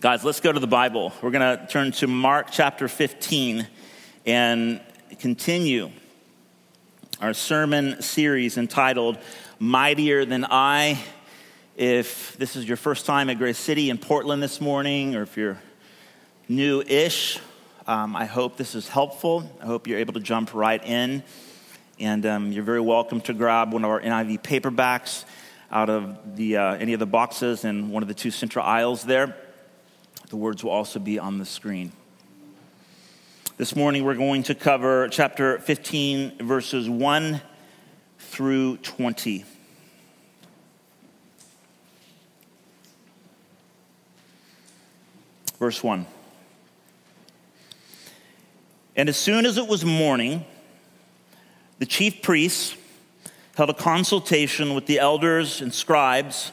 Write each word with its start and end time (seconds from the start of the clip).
Guys, 0.00 0.22
let's 0.22 0.38
go 0.38 0.52
to 0.52 0.60
the 0.60 0.68
Bible. 0.68 1.12
We're 1.20 1.32
going 1.32 1.58
to 1.58 1.66
turn 1.66 1.90
to 1.90 2.06
Mark 2.06 2.52
chapter 2.52 2.86
15 2.86 3.66
and 4.26 4.80
continue 5.18 5.90
our 7.20 7.34
sermon 7.34 8.00
series 8.00 8.58
entitled 8.58 9.18
Mightier 9.58 10.24
Than 10.24 10.46
I. 10.48 11.02
If 11.74 12.36
this 12.38 12.54
is 12.54 12.68
your 12.68 12.76
first 12.76 13.06
time 13.06 13.28
at 13.28 13.38
Grace 13.38 13.58
City 13.58 13.90
in 13.90 13.98
Portland 13.98 14.40
this 14.40 14.60
morning, 14.60 15.16
or 15.16 15.22
if 15.22 15.36
you're 15.36 15.58
new 16.48 16.80
ish, 16.82 17.40
um, 17.88 18.14
I 18.14 18.26
hope 18.26 18.56
this 18.56 18.76
is 18.76 18.86
helpful. 18.86 19.50
I 19.60 19.66
hope 19.66 19.88
you're 19.88 19.98
able 19.98 20.12
to 20.12 20.20
jump 20.20 20.54
right 20.54 20.84
in. 20.86 21.24
And 21.98 22.24
um, 22.24 22.52
you're 22.52 22.62
very 22.62 22.80
welcome 22.80 23.20
to 23.22 23.34
grab 23.34 23.72
one 23.72 23.84
of 23.84 23.90
our 23.90 24.00
NIV 24.00 24.42
paperbacks 24.42 25.24
out 25.72 25.90
of 25.90 26.36
the, 26.36 26.56
uh, 26.56 26.74
any 26.76 26.92
of 26.92 27.00
the 27.00 27.06
boxes 27.06 27.64
in 27.64 27.90
one 27.90 28.04
of 28.04 28.08
the 28.08 28.14
two 28.14 28.30
central 28.30 28.64
aisles 28.64 29.02
there. 29.02 29.34
The 30.28 30.36
words 30.36 30.62
will 30.62 30.72
also 30.72 30.98
be 30.98 31.18
on 31.18 31.38
the 31.38 31.46
screen. 31.46 31.90
This 33.56 33.74
morning 33.74 34.04
we're 34.04 34.14
going 34.14 34.42
to 34.44 34.54
cover 34.54 35.08
chapter 35.08 35.58
15, 35.58 36.46
verses 36.46 36.88
1 36.88 37.40
through 38.18 38.76
20. 38.78 39.46
Verse 45.58 45.82
1. 45.82 46.06
And 48.96 49.08
as 49.08 49.16
soon 49.16 49.46
as 49.46 49.56
it 49.56 49.66
was 49.66 49.82
morning, 49.82 50.44
the 51.78 51.86
chief 51.86 52.20
priests 52.20 52.76
held 53.56 53.70
a 53.70 53.74
consultation 53.74 54.74
with 54.74 54.84
the 54.84 54.98
elders 54.98 55.62
and 55.62 55.72
scribes 55.72 56.52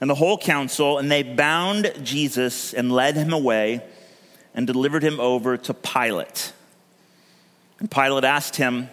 and 0.00 0.10
the 0.10 0.14
whole 0.14 0.36
council, 0.36 0.98
and 0.98 1.10
they 1.10 1.22
bound 1.22 1.92
Jesus 2.02 2.74
and 2.74 2.92
led 2.92 3.16
him 3.16 3.32
away 3.32 3.82
and 4.54 4.66
delivered 4.66 5.02
him 5.02 5.20
over 5.20 5.56
to 5.56 5.74
Pilate. 5.74 6.52
And 7.78 7.90
Pilate 7.90 8.24
asked 8.24 8.56
him, 8.56 8.88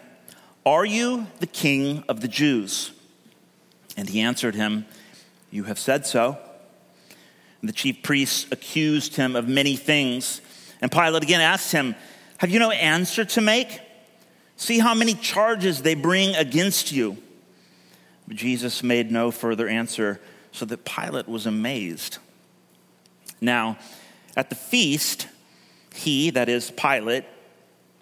Are 0.66 0.86
you 0.86 1.28
the 1.40 1.48
king 1.48 2.04
of 2.08 2.22
the 2.22 2.28
Jews? 2.28 2.92
And 3.98 4.10
he 4.10 4.22
answered 4.22 4.56
him, 4.56 4.86
You 5.52 5.66
have 5.66 5.80
said 5.80 6.06
so. 6.06 6.38
And 7.62 7.70
the 7.70 7.74
chief 7.74 8.04
priests 8.04 8.46
accused 8.52 9.16
him 9.16 9.36
of 9.36 9.48
many 9.48 9.76
things. 9.76 10.42
And 10.82 10.92
Pilate 10.92 11.24
again 11.24 11.42
asked 11.42 11.72
him, 11.72 11.96
Have 12.38 12.50
you 12.50 12.60
no 12.60 12.72
answer 12.72 13.24
to 13.26 13.42
make? 13.42 13.80
See 14.58 14.80
how 14.80 14.94
many 14.94 15.14
charges 15.14 15.82
they 15.82 15.96
bring 15.96 16.36
against 16.36 16.92
you. 16.92 17.18
But 18.28 18.38
Jesus 18.38 18.84
made 18.84 19.12
no 19.12 19.32
further 19.32 19.68
answer 19.68 20.22
so 20.54 20.66
that 20.66 20.86
Pilate 20.86 21.28
was 21.28 21.46
amazed. 21.46 22.20
Now, 23.42 23.78
at 24.38 24.50
the 24.50 24.56
feast, 24.56 25.28
he, 25.94 26.30
that 26.30 26.48
is 26.48 26.72
Pilate, 26.72 27.26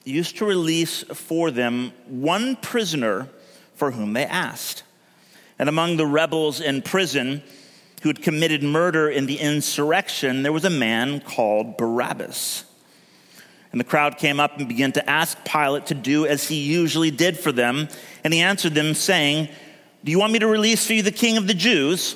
used 0.04 0.38
to 0.38 0.46
release 0.46 1.04
for 1.04 1.50
them 1.50 1.92
one 2.08 2.56
prisoner 2.58 3.28
for 3.76 3.92
whom 3.92 4.14
they 4.14 4.26
asked. 4.26 4.84
And 5.58 5.70
among 5.70 5.98
the 5.98 6.06
rebels 6.06 6.62
in 6.62 6.82
prison 6.82 7.42
who 8.02 8.10
had 8.10 8.22
committed 8.22 8.64
murder 8.64 9.10
in 9.10 9.26
the 9.26 9.40
insurrection, 9.40 10.44
there 10.44 10.54
was 10.54 10.66
a 10.66 10.70
man 10.70 11.22
called 11.22 11.78
Barabbas. 11.78 12.66
And 13.72 13.80
the 13.80 13.86
crowd 13.86 14.18
came 14.18 14.40
up 14.40 14.58
and 14.58 14.68
began 14.68 14.92
to 14.94 15.10
ask 15.10 15.38
Pilate 15.46 15.86
to 15.88 15.94
do 15.94 16.26
as 16.26 16.48
he 16.48 16.56
usually 16.62 17.12
did 17.12 17.38
for 17.38 17.52
them. 17.52 17.88
And 18.24 18.34
he 18.34 18.42
answered 18.42 18.74
them, 18.74 18.94
saying, 18.94 19.50
Do 20.04 20.12
you 20.12 20.20
want 20.20 20.34
me 20.34 20.40
to 20.40 20.48
release 20.48 20.86
for 20.86 20.94
you 20.94 21.04
the 21.04 21.12
king 21.12 21.38
of 21.38 21.48
the 21.48 21.54
Jews? 21.54 22.16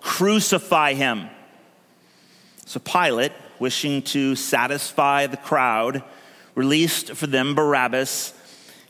Crucify 0.00 0.94
him. 0.94 1.28
So 2.66 2.80
Pilate, 2.80 3.32
wishing 3.58 4.02
to 4.02 4.36
satisfy 4.36 5.26
the 5.26 5.36
crowd, 5.36 6.02
released 6.54 7.12
for 7.12 7.26
them 7.26 7.54
Barabbas, 7.54 8.34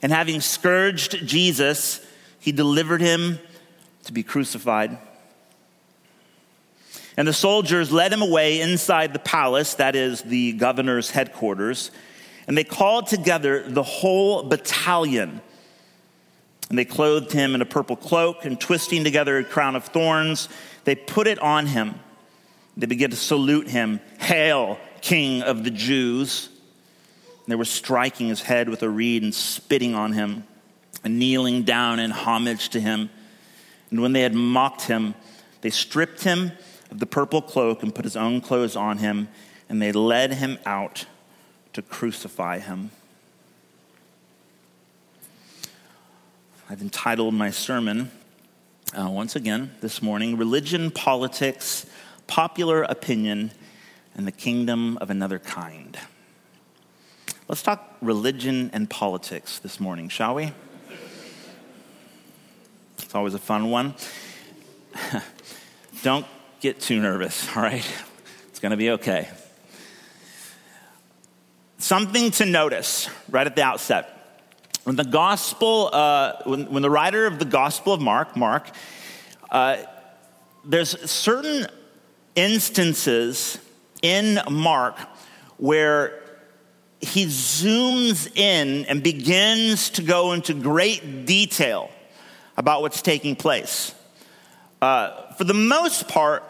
and 0.03 0.13
having 0.13 0.41
scourged 0.41 1.27
Jesus, 1.27 2.01
he 2.41 2.53
delivered 2.53 3.01
him 3.01 3.39
to 4.05 4.13
be 4.13 4.23
crucified. 4.23 4.99
And 7.17 7.27
the 7.27 7.33
soldiers 7.33 7.91
led 7.91 8.13
him 8.13 8.23
away 8.23 8.61
inside 8.61 9.13
the 9.13 9.19
palace, 9.19 9.75
that 9.75 9.97
is 9.97 10.23
the 10.23 10.53
governor's 10.53 11.11
headquarters, 11.11 11.91
and 12.47 12.57
they 12.57 12.65
called 12.65 13.09
together 13.09 13.65
the 13.69 13.83
whole 13.83 14.45
battalion. 14.45 15.41
And 16.71 16.79
they 16.79 16.85
clothed 16.85 17.33
him 17.33 17.55
in 17.55 17.63
a 17.63 17.67
purple 17.67 17.97
cloak, 17.97 18.45
and 18.45 18.61
twisting 18.61 19.03
together 19.03 19.39
a 19.39 19.45
crown 19.45 19.75
of 19.75 19.87
thorns, 19.87 20.49
they 20.89 20.95
put 20.95 21.27
it 21.27 21.39
on 21.41 21.67
him. 21.67 22.01
They 22.79 22.87
began 22.87 23.11
to 23.11 23.17
salute 23.17 23.69
him 23.69 24.01
Hail, 24.21 24.79
King 25.03 25.43
of 25.43 25.63
the 25.63 25.71
Jews. 25.71 26.49
And 27.27 27.53
they 27.53 27.57
were 27.57 27.67
striking 27.67 28.29
his 28.29 28.41
head 28.41 28.71
with 28.71 28.83
a 28.83 28.89
reed 28.89 29.23
and 29.23 29.35
spitting 29.35 29.95
on 29.95 30.15
him 30.15 30.45
and 31.05 31.19
kneeling 31.19 31.65
down 31.65 31.99
in 31.99 32.11
homage 32.11 32.71
to 32.71 32.81
him. 32.81 33.11
And 33.91 34.01
when 34.01 34.15
they 34.15 34.23
had 34.23 34.33
mocked 34.33 34.85
him, 34.85 35.15
they 35.61 35.69
stripped 35.69 36.25
him 36.25 36.53
of 36.91 37.01
the 37.01 37.07
purple 37.07 37.43
cloak 37.43 37.83
and 37.83 37.95
put 37.95 38.07
his 38.07 38.17
own 38.17 38.41
clothes 38.41 38.75
on 38.75 38.97
him, 38.97 39.29
and 39.69 39.83
they 39.83 39.93
led 39.93 40.33
him 40.33 40.57
out 40.65 41.05
to 41.75 41.83
crucify 41.83 42.61
him. 42.61 42.93
I've 46.71 46.81
entitled 46.81 47.35
my 47.35 47.51
sermon, 47.51 48.11
uh, 48.97 49.09
once 49.09 49.37
again 49.37 49.73
this 49.81 50.01
morning 50.01 50.37
religion, 50.37 50.91
politics, 50.91 51.87
popular 52.27 52.83
opinion, 52.83 53.51
and 54.15 54.27
the 54.27 54.33
kingdom 54.33 54.97
of 54.99 55.11
another 55.11 55.39
kind. 55.39 55.99
Let's 57.49 57.63
talk 57.63 57.97
religion 58.01 58.71
and 58.73 58.89
politics 58.89 59.59
this 59.59 59.81
morning, 59.81 60.09
shall 60.09 60.35
we? 60.35 60.53
It's 62.99 63.15
always 63.15 63.35
a 63.35 63.39
fun 63.39 63.71
one. 63.71 63.95
Don't 66.03 66.27
get 66.61 66.81
too 66.81 67.01
nervous, 67.01 67.49
all 67.57 67.63
right? 67.63 67.87
It's 68.49 68.61
going 68.61 68.71
to 68.71 68.77
be 68.77 68.91
okay. 68.91 69.29
Something 71.79 72.31
to 72.33 72.45
notice 72.45 73.09
right 73.31 73.47
at 73.47 73.55
the 73.55 73.63
outset 73.63 74.18
when 74.85 74.97
the 74.97 75.05
gospel, 75.05 75.91
uh, 75.93 76.35
when, 76.45 76.71
when, 76.73 76.83
the 76.83 76.91
writer 76.91 77.27
of 77.27 77.39
the 77.39 77.45
gospel 77.45 77.93
of 77.93 78.01
Mark, 78.01 78.37
Mark, 78.37 78.71
uh, 79.51 79.79
there's 80.65 81.11
certain 81.11 81.67
instances 82.35 83.59
in 84.03 84.39
Mark 84.51 84.99
where 85.57 86.23
he 87.01 87.27
zooms 87.27 88.35
in 88.37 88.85
and 88.87 89.03
begins 89.03 89.91
to 89.91 90.03
go 90.03 90.33
into 90.33 90.55
great 90.55 91.27
detail 91.27 91.91
about 92.57 92.83
what's 92.83 93.03
taking 93.03 93.37
place. 93.37 93.95
Uh, 94.83 95.33
for 95.33 95.45
the 95.45 95.55
most 95.55 96.09
part, 96.09 96.43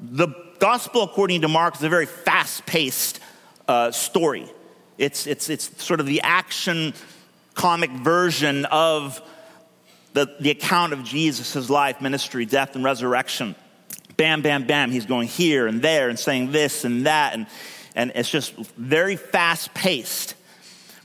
the 0.00 0.28
gospel 0.58 1.02
according 1.02 1.40
to 1.40 1.48
Mark 1.48 1.76
is 1.76 1.82
a 1.82 1.88
very 1.88 2.06
fast 2.06 2.66
paced 2.66 3.20
uh, 3.66 3.90
story. 3.90 4.50
It's, 4.98 5.26
it's, 5.26 5.48
it's 5.48 5.82
sort 5.82 6.00
of 6.00 6.06
the 6.06 6.20
action 6.20 6.94
comic 7.54 7.90
version 7.90 8.64
of 8.66 9.20
the, 10.12 10.34
the 10.40 10.50
account 10.50 10.92
of 10.92 11.04
Jesus' 11.04 11.70
life, 11.70 12.00
ministry, 12.00 12.44
death, 12.44 12.74
and 12.74 12.84
resurrection. 12.84 13.54
Bam, 14.16 14.42
bam, 14.42 14.66
bam. 14.66 14.90
He's 14.90 15.06
going 15.06 15.28
here 15.28 15.66
and 15.66 15.80
there 15.80 16.08
and 16.08 16.18
saying 16.18 16.52
this 16.52 16.84
and 16.84 17.06
that. 17.06 17.34
And, 17.34 17.46
and 17.94 18.12
it's 18.14 18.30
just 18.30 18.54
very 18.76 19.16
fast 19.16 19.72
paced. 19.74 20.34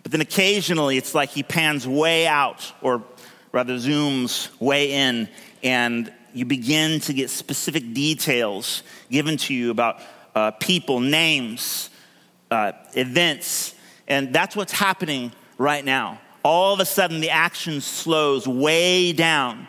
But 0.03 0.11
then 0.11 0.21
occasionally 0.21 0.97
it's 0.97 1.15
like 1.15 1.29
he 1.29 1.43
pans 1.43 1.87
way 1.87 2.27
out, 2.27 2.71
or 2.81 3.03
rather 3.51 3.75
zooms 3.75 4.49
way 4.59 4.91
in, 4.91 5.29
and 5.63 6.11
you 6.33 6.45
begin 6.45 6.99
to 7.01 7.13
get 7.13 7.29
specific 7.29 7.93
details 7.93 8.83
given 9.09 9.37
to 9.37 9.53
you 9.53 9.71
about 9.71 10.01
uh, 10.35 10.51
people, 10.51 10.99
names, 10.99 11.89
uh, 12.51 12.73
events. 12.93 13.73
And 14.07 14.33
that's 14.33 14.55
what's 14.55 14.73
happening 14.73 15.31
right 15.57 15.83
now 15.83 16.19
all 16.45 16.75
of 16.75 16.79
a 16.79 16.85
sudden 16.85 17.21
the 17.21 17.31
action 17.31 17.81
slows 17.81 18.47
way 18.47 19.11
down. 19.11 19.67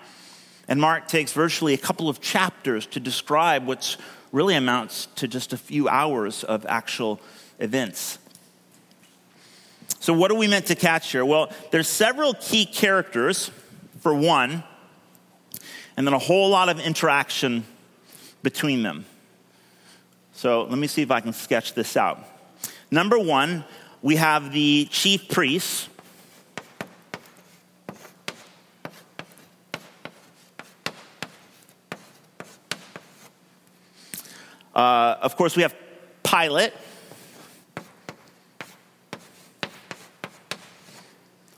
And 0.69 0.79
Mark 0.79 1.09
takes 1.09 1.33
virtually 1.33 1.73
a 1.73 1.79
couple 1.79 2.11
of 2.11 2.21
chapters 2.21 2.85
to 2.89 3.01
describe 3.01 3.67
what's 3.67 3.97
really 4.31 4.55
amounts 4.55 5.07
to 5.17 5.27
just 5.27 5.55
a 5.55 5.57
few 5.57 5.89
hours 5.89 6.45
of 6.45 6.67
actual 6.67 7.19
events. 7.61 8.19
So, 10.01 10.13
what 10.13 10.31
are 10.31 10.35
we 10.35 10.49
meant 10.49 10.67
to 10.67 10.75
catch 10.75 11.13
here? 11.13 11.25
Well, 11.25 11.51
there's 11.71 11.89
several 11.89 12.35
key 12.35 12.67
characters, 12.67 13.51
for 14.01 14.15
one, 14.15 14.63
and 15.97 16.07
then 16.07 16.13
a 16.13 16.19
whole 16.19 16.51
lot 16.51 16.69
of 16.69 16.79
interaction 16.79 17.65
between 18.43 18.83
them. 18.83 19.07
So, 20.35 20.65
let 20.65 20.79
me 20.79 20.89
see 20.89 21.01
if 21.01 21.11
I 21.11 21.21
can 21.21 21.33
sketch 21.33 21.73
this 21.73 21.97
out. 21.97 22.23
Number 22.91 23.19
one, 23.19 23.65
we 24.03 24.17
have 24.17 24.53
the 24.53 24.89
chief 24.91 25.29
priests. 25.29 25.89
Uh, 34.77 35.17
of 35.23 35.37
course, 35.37 35.57
we 35.57 35.63
have 35.63 35.75
Pilate. 36.23 36.75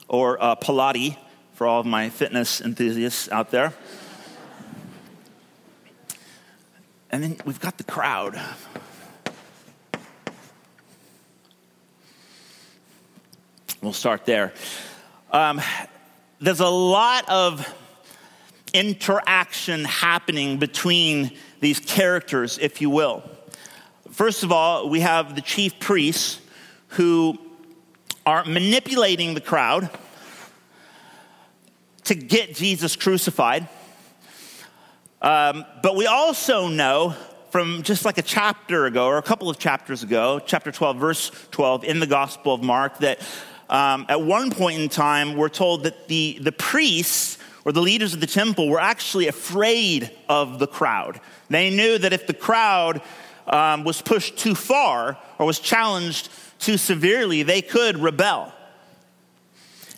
Or 0.07 0.41
uh, 0.41 0.55
Pilates 0.55 1.17
for 1.53 1.67
all 1.67 1.81
of 1.81 1.85
my 1.85 2.07
fitness 2.09 2.61
enthusiasts 2.61 3.29
out 3.29 3.51
there. 3.51 3.73
And 7.11 7.21
then 7.21 7.35
we've 7.43 7.59
got 7.59 7.77
the 7.77 7.83
crowd. 7.83 8.39
We'll 13.81 13.91
start 13.91 14.25
there. 14.25 14.53
Um, 15.29 15.59
there's 16.39 16.61
a 16.61 16.69
lot 16.69 17.27
of 17.27 17.67
interaction 18.73 19.83
happening 19.83 20.57
between 20.57 21.37
these 21.59 21.79
characters, 21.79 22.57
if 22.57 22.81
you 22.81 22.89
will. 22.89 23.23
First 24.11 24.43
of 24.43 24.51
all, 24.51 24.89
we 24.89 25.01
have 25.01 25.35
the 25.35 25.41
chief 25.41 25.79
priests 25.79 26.41
who 26.89 27.37
are 28.25 28.43
manipulating 28.45 29.33
the 29.33 29.41
crowd 29.41 29.89
to 32.05 32.15
get 32.15 32.55
Jesus 32.55 32.95
crucified. 32.95 33.67
Um, 35.21 35.65
but 35.83 35.95
we 35.95 36.05
also 36.05 36.67
know 36.67 37.15
from 37.51 37.83
just 37.83 38.05
like 38.05 38.17
a 38.17 38.21
chapter 38.23 38.85
ago 38.85 39.07
or 39.07 39.17
a 39.17 39.21
couple 39.21 39.49
of 39.49 39.59
chapters 39.59 40.03
ago, 40.03 40.39
chapter 40.45 40.71
12, 40.71 40.97
verse 40.97 41.31
12 41.51 41.83
in 41.83 41.99
the 41.99 42.07
Gospel 42.07 42.53
of 42.53 42.63
Mark, 42.63 42.99
that 42.99 43.19
um, 43.69 44.05
at 44.09 44.21
one 44.21 44.51
point 44.51 44.79
in 44.79 44.89
time 44.89 45.35
we're 45.35 45.49
told 45.49 45.83
that 45.83 46.07
the, 46.07 46.39
the 46.41 46.51
priests 46.51 47.37
or 47.65 47.71
the 47.71 47.81
leaders 47.81 48.13
of 48.13 48.19
the 48.19 48.27
temple 48.27 48.69
were 48.69 48.79
actually 48.79 49.27
afraid 49.27 50.11
of 50.27 50.59
the 50.59 50.67
crowd. 50.67 51.19
They 51.49 51.69
knew 51.69 51.97
that 51.97 52.13
if 52.13 52.27
the 52.27 52.33
crowd 52.33 53.01
um, 53.47 53.83
was 53.83 54.01
pushed 54.01 54.37
too 54.37 54.55
far 54.55 55.17
or 55.37 55.45
was 55.45 55.59
challenged 55.59 56.29
too 56.59 56.77
severely, 56.77 57.43
they 57.43 57.61
could 57.61 57.97
rebel. 57.97 58.53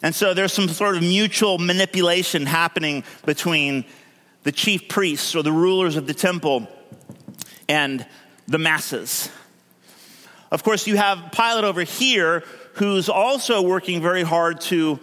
And 0.03 0.15
so 0.15 0.33
there's 0.33 0.53
some 0.53 0.67
sort 0.67 0.95
of 0.95 1.03
mutual 1.03 1.57
manipulation 1.57 2.45
happening 2.45 3.03
between 3.25 3.85
the 4.43 4.51
chief 4.51 4.89
priests 4.89 5.35
or 5.35 5.43
the 5.43 5.51
rulers 5.51 5.95
of 5.95 6.07
the 6.07 6.13
temple 6.13 6.67
and 7.69 8.05
the 8.47 8.57
masses. 8.57 9.29
Of 10.49 10.63
course, 10.63 10.87
you 10.87 10.97
have 10.97 11.31
Pilate 11.31 11.63
over 11.63 11.83
here 11.83 12.43
who's 12.73 13.09
also 13.09 13.61
working 13.61 14.01
very 14.01 14.23
hard 14.23 14.61
to 14.61 14.99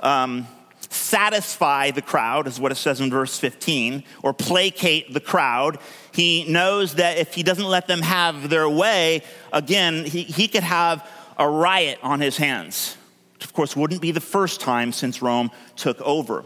um, 0.00 0.46
satisfy 0.92 1.90
the 1.90 2.02
crowd, 2.02 2.46
is 2.46 2.60
what 2.60 2.72
it 2.72 2.76
says 2.76 3.00
in 3.00 3.10
verse 3.10 3.38
15, 3.38 4.04
or 4.22 4.32
placate 4.32 5.12
the 5.12 5.20
crowd. 5.20 5.78
He 6.12 6.44
knows 6.50 6.96
that 6.96 7.18
if 7.18 7.34
he 7.34 7.42
doesn't 7.42 7.64
let 7.64 7.86
them 7.86 8.02
have 8.02 8.48
their 8.48 8.68
way, 8.68 9.22
again, 9.52 10.04
he, 10.04 10.22
he 10.22 10.48
could 10.48 10.62
have 10.62 11.08
a 11.38 11.48
riot 11.48 11.98
on 12.02 12.20
his 12.20 12.36
hands. 12.36 12.96
Which, 13.34 13.44
of 13.44 13.52
course, 13.52 13.74
wouldn't 13.74 14.00
be 14.00 14.12
the 14.12 14.20
first 14.20 14.60
time 14.60 14.92
since 14.92 15.22
Rome 15.22 15.50
took 15.76 16.00
over. 16.00 16.44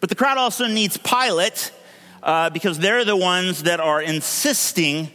But 0.00 0.08
the 0.08 0.14
crowd 0.14 0.38
also 0.38 0.66
needs 0.66 0.96
Pilate 0.96 1.72
uh, 2.22 2.50
because 2.50 2.78
they're 2.78 3.04
the 3.04 3.16
ones 3.16 3.64
that 3.64 3.80
are 3.80 4.00
insisting 4.00 5.10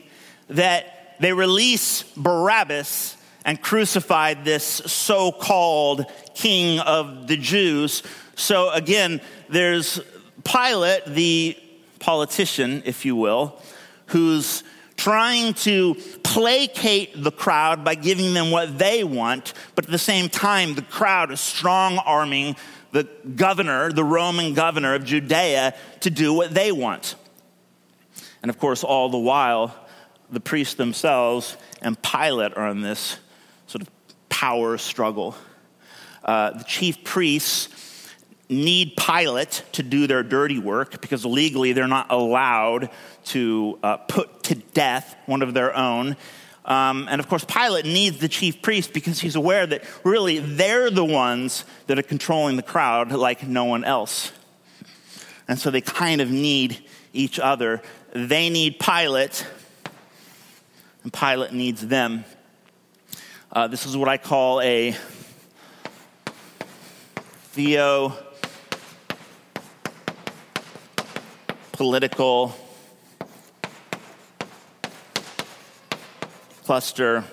that 0.49 1.17
they 1.19 1.33
release 1.33 2.03
Barabbas 2.15 3.17
and 3.45 3.61
crucified 3.61 4.43
this 4.43 4.65
so 4.65 5.31
called 5.31 6.05
king 6.33 6.79
of 6.79 7.27
the 7.27 7.37
Jews. 7.37 8.03
So 8.35 8.71
again, 8.71 9.21
there's 9.47 10.01
Pilate, 10.43 11.05
the 11.05 11.57
politician, 11.99 12.83
if 12.85 13.05
you 13.05 13.15
will, 13.15 13.61
who's 14.07 14.63
trying 14.97 15.53
to 15.53 15.95
placate 16.23 17.23
the 17.23 17.31
crowd 17.31 17.83
by 17.83 17.95
giving 17.95 18.33
them 18.33 18.51
what 18.51 18.77
they 18.77 19.03
want, 19.03 19.53
but 19.75 19.85
at 19.85 19.91
the 19.91 19.97
same 19.97 20.29
time, 20.29 20.75
the 20.75 20.81
crowd 20.81 21.31
is 21.31 21.39
strong 21.39 21.97
arming 21.99 22.55
the 22.91 23.03
governor, 23.35 23.91
the 23.91 24.03
Roman 24.03 24.53
governor 24.53 24.95
of 24.95 25.03
Judea, 25.03 25.75
to 25.99 26.09
do 26.09 26.33
what 26.33 26.53
they 26.53 26.71
want. 26.71 27.15
And 28.41 28.49
of 28.49 28.57
course, 28.57 28.83
all 28.83 29.09
the 29.09 29.17
while, 29.17 29.75
the 30.31 30.39
priests 30.39 30.75
themselves 30.75 31.57
and 31.81 32.01
Pilate 32.01 32.55
are 32.55 32.69
in 32.69 32.81
this 32.81 33.17
power 34.35 34.77
struggle. 34.77 35.33
Uh, 36.21 36.51
the 36.51 36.63
chief 36.65 37.05
priests 37.05 37.69
need 38.49 38.97
Pilate 38.97 39.63
to 39.71 39.81
do 39.81 40.07
their 40.07 40.23
dirty 40.23 40.59
work 40.59 40.99
because 40.99 41.25
legally 41.25 41.71
they're 41.71 41.87
not 41.87 42.11
allowed 42.11 42.89
to 43.23 43.79
uh, 43.81 43.95
put 43.95 44.43
to 44.43 44.55
death 44.55 45.15
one 45.25 45.41
of 45.41 45.53
their 45.53 45.73
own. 45.73 46.17
Um, 46.65 47.07
and 47.09 47.21
of 47.21 47.29
course, 47.29 47.45
Pilate 47.45 47.85
needs 47.85 48.17
the 48.17 48.27
chief 48.27 48.61
priest 48.61 48.91
because 48.91 49.21
he's 49.21 49.37
aware 49.37 49.65
that 49.67 49.85
really 50.03 50.39
they're 50.39 50.89
the 50.89 51.05
ones 51.05 51.63
that 51.87 51.97
are 51.97 52.03
controlling 52.03 52.57
the 52.57 52.63
crowd 52.63 53.13
like 53.13 53.47
no 53.47 53.63
one 53.63 53.85
else. 53.85 54.33
And 55.47 55.57
so 55.57 55.71
they 55.71 55.81
kind 55.81 56.19
of 56.19 56.29
need 56.29 56.83
each 57.13 57.39
other. 57.39 57.81
They 58.11 58.49
need 58.49 58.79
Pilate, 58.79 59.47
and 61.03 61.13
Pilate 61.13 61.53
needs 61.53 61.87
them. 61.87 62.25
Uh, 63.55 63.67
this 63.67 63.85
is 63.85 63.95
what 63.95 64.09
I 64.09 64.17
call 64.17 64.59
a 64.59 64.93
theo 67.53 68.11
political 71.71 72.53
cluster 76.65 77.23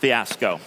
fiasco. 0.00 0.58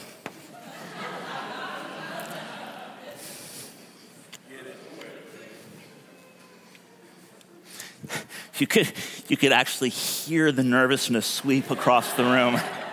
You 8.57 8.67
could, 8.67 8.89
you 9.27 9.35
could 9.35 9.51
actually 9.51 9.89
hear 9.89 10.53
the 10.53 10.63
nervousness 10.63 11.25
sweep 11.25 11.69
across 11.71 12.13
the 12.13 12.23
room. 12.23 12.57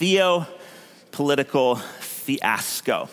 theo 0.00 0.46
political 1.12 1.76
fiasco. 1.76 3.10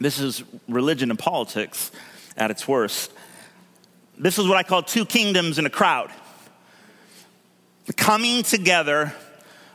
This 0.00 0.18
is 0.18 0.42
religion 0.66 1.10
and 1.10 1.18
politics 1.18 1.92
at 2.36 2.50
its 2.50 2.66
worst. 2.66 3.12
This 4.18 4.36
is 4.36 4.48
what 4.48 4.56
I 4.56 4.64
call 4.64 4.82
two 4.82 5.06
kingdoms 5.06 5.60
in 5.60 5.64
a 5.64 5.70
crowd 5.70 6.10
the 7.86 7.92
coming 7.92 8.42
together 8.42 9.12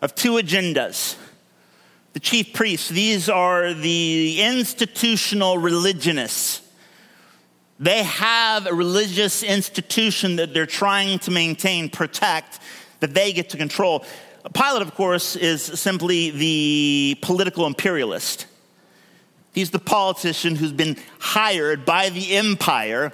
of 0.01 0.15
two 0.15 0.33
agendas. 0.33 1.15
The 2.11 2.19
chief 2.19 2.53
priests, 2.53 2.89
these 2.89 3.29
are 3.29 3.73
the 3.73 4.41
institutional 4.41 5.57
religionists. 5.57 6.61
They 7.79 8.03
have 8.03 8.67
a 8.67 8.73
religious 8.73 9.43
institution 9.43 10.37
that 10.37 10.53
they're 10.53 10.65
trying 10.65 11.19
to 11.19 11.31
maintain, 11.31 11.89
protect, 11.89 12.59
that 12.99 13.13
they 13.13 13.31
get 13.31 13.49
to 13.51 13.57
control. 13.57 14.03
Pilate, 14.53 14.81
of 14.81 14.93
course, 14.93 15.35
is 15.35 15.61
simply 15.61 16.29
the 16.29 17.17
political 17.21 17.65
imperialist. 17.65 18.45
He's 19.53 19.71
the 19.71 19.79
politician 19.79 20.55
who's 20.55 20.71
been 20.71 20.97
hired 21.19 21.85
by 21.85 22.09
the 22.09 22.35
empire 22.35 23.11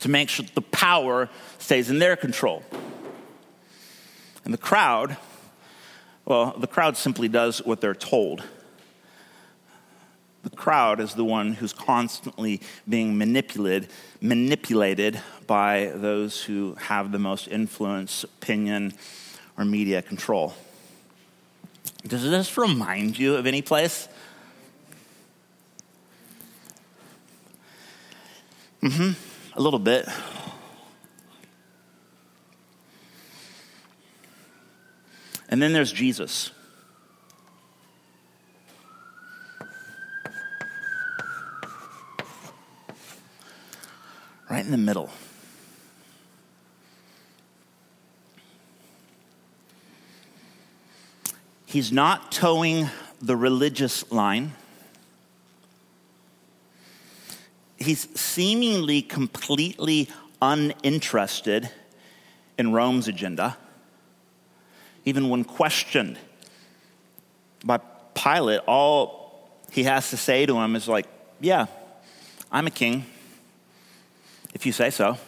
to 0.00 0.08
make 0.08 0.28
sure 0.28 0.46
the 0.54 0.62
power 0.62 1.28
stays 1.58 1.90
in 1.90 1.98
their 1.98 2.16
control. 2.16 2.62
And 4.44 4.54
the 4.54 4.58
crowd, 4.58 5.16
well, 6.24 6.54
the 6.58 6.66
crowd 6.66 6.96
simply 6.96 7.28
does 7.28 7.58
what 7.58 7.80
they're 7.80 7.94
told. 7.94 8.44
The 10.44 10.50
crowd 10.50 11.00
is 11.00 11.14
the 11.14 11.24
one 11.24 11.54
who's 11.54 11.72
constantly 11.72 12.60
being 12.86 13.16
manipulated, 13.16 13.88
manipulated 14.20 15.20
by 15.46 15.90
those 15.94 16.42
who 16.42 16.74
have 16.74 17.12
the 17.12 17.18
most 17.18 17.48
influence, 17.48 18.24
opinion, 18.24 18.92
or 19.56 19.64
media 19.64 20.02
control. 20.02 20.54
Does 22.06 22.22
this 22.22 22.56
remind 22.58 23.18
you 23.18 23.36
of 23.36 23.46
any 23.46 23.62
place? 23.62 24.08
Mm-hmm. 28.82 29.12
A 29.58 29.62
little 29.62 29.78
bit. 29.78 30.06
And 35.48 35.62
then 35.62 35.72
there's 35.72 35.92
Jesus. 35.92 36.50
Right 44.50 44.64
in 44.64 44.70
the 44.70 44.76
middle. 44.76 45.10
He's 51.74 51.90
not 51.90 52.30
toeing 52.30 52.88
the 53.20 53.34
religious 53.34 54.12
line. 54.12 54.52
He's 57.76 58.08
seemingly 58.16 59.02
completely 59.02 60.08
uninterested 60.40 61.68
in 62.56 62.72
Rome's 62.72 63.08
agenda, 63.08 63.56
even 65.04 65.28
when 65.28 65.42
questioned 65.42 66.16
by 67.64 67.80
Pilate. 68.14 68.60
All 68.68 69.50
he 69.72 69.82
has 69.82 70.10
to 70.10 70.16
say 70.16 70.46
to 70.46 70.56
him 70.60 70.76
is, 70.76 70.86
like, 70.86 71.08
Yeah, 71.40 71.66
I'm 72.52 72.68
a 72.68 72.70
king, 72.70 73.04
if 74.54 74.64
you 74.64 74.70
say 74.70 74.90
so. 74.90 75.18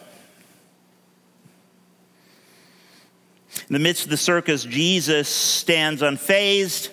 In 3.69 3.73
the 3.73 3.81
midst 3.81 4.05
of 4.05 4.11
the 4.11 4.17
circus, 4.17 4.63
Jesus 4.63 5.29
stands 5.29 6.01
unfazed 6.01 6.89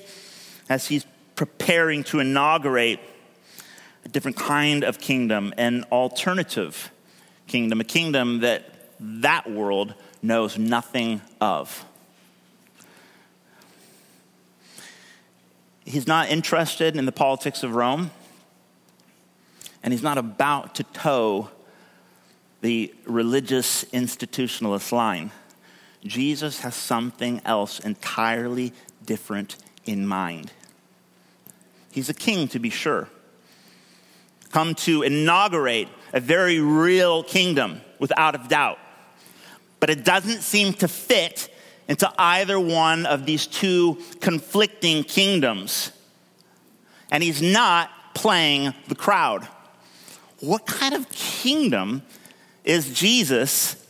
as 0.69 0.87
he's 0.87 1.05
preparing 1.35 2.03
to 2.05 2.19
inaugurate 2.19 2.99
a 4.05 4.09
different 4.09 4.37
kind 4.37 4.83
of 4.83 4.99
kingdom, 4.99 5.53
an 5.57 5.85
alternative 5.91 6.91
kingdom, 7.45 7.79
a 7.79 7.83
kingdom 7.83 8.39
that 8.39 8.89
that 8.99 9.49
world 9.51 9.93
knows 10.23 10.57
nothing 10.57 11.21
of. 11.39 11.85
He's 15.85 16.07
not 16.07 16.29
interested 16.29 16.95
in 16.95 17.05
the 17.05 17.11
politics 17.11 17.61
of 17.61 17.75
Rome, 17.75 18.09
and 19.83 19.93
he's 19.93 20.01
not 20.01 20.17
about 20.17 20.75
to 20.75 20.83
toe 20.85 21.49
the 22.61 22.93
religious 23.05 23.83
institutionalist 23.85 24.91
line. 24.91 25.31
Jesus 26.05 26.59
has 26.61 26.75
something 26.75 27.41
else 27.45 27.79
entirely 27.79 28.73
different 29.05 29.55
in 29.85 30.05
mind. 30.05 30.51
He's 31.91 32.09
a 32.09 32.13
king, 32.13 32.47
to 32.49 32.59
be 32.59 32.69
sure, 32.69 33.07
come 34.51 34.75
to 34.75 35.03
inaugurate 35.03 35.87
a 36.11 36.19
very 36.19 36.59
real 36.59 37.23
kingdom 37.23 37.81
without 37.99 38.35
a 38.35 38.47
doubt. 38.47 38.79
But 39.79 39.89
it 39.89 40.03
doesn't 40.03 40.41
seem 40.41 40.73
to 40.75 40.87
fit 40.87 41.49
into 41.87 42.11
either 42.17 42.59
one 42.59 43.05
of 43.05 43.25
these 43.25 43.47
two 43.47 43.99
conflicting 44.21 45.03
kingdoms. 45.03 45.91
And 47.11 47.21
he's 47.21 47.41
not 47.41 47.89
playing 48.13 48.73
the 48.87 48.95
crowd. 48.95 49.47
What 50.39 50.65
kind 50.65 50.93
of 50.93 51.09
kingdom 51.09 52.01
is 52.63 52.93
Jesus 52.93 53.82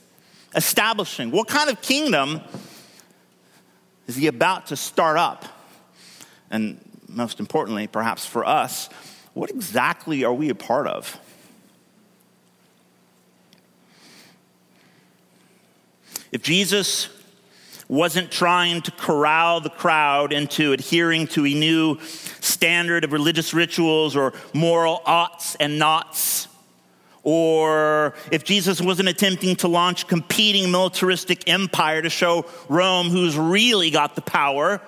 establishing? 0.56 1.32
What 1.32 1.48
kind 1.48 1.70
of 1.70 1.82
kingdom 1.82 2.42
is 4.08 4.16
he 4.16 4.28
about 4.28 4.68
to 4.68 4.76
start 4.76 5.18
up? 5.18 5.46
And 6.52 6.80
most 7.08 7.40
importantly, 7.40 7.88
perhaps 7.88 8.26
for 8.26 8.46
us, 8.46 8.90
what 9.34 9.50
exactly 9.50 10.24
are 10.24 10.34
we 10.34 10.50
a 10.50 10.56
part 10.56 10.88
of? 10.88 11.20
If 16.32 16.42
Jesus 16.42 17.10
wasn't 17.88 18.32
trying 18.32 18.82
to 18.82 18.92
corral 18.92 19.60
the 19.60 19.70
crowd 19.70 20.34
into 20.34 20.72
adhering 20.72 21.28
to 21.28 21.46
a 21.46 21.54
new 21.54 22.00
standard 22.40 23.04
of 23.04 23.12
religious 23.12 23.54
rituals 23.54 24.16
or 24.16 24.34
moral 24.54 25.02
oughts 25.06 25.56
and 25.56 25.78
nots, 25.78 26.48
or 27.24 28.14
if 28.32 28.44
Jesus 28.44 28.82
wasn't 28.82 29.10
attempting 29.10 29.56
to 29.58 29.68
launch 29.68 30.08
competing 30.08 30.72
militaristic 30.72 31.50
empire 31.50 32.02
to 32.02 32.10
show 32.10 32.46
Rome 32.68 33.10
who's 33.10 33.38
really 33.38 33.90
got 33.90 34.16
the 34.16 34.22
power, 34.22 34.82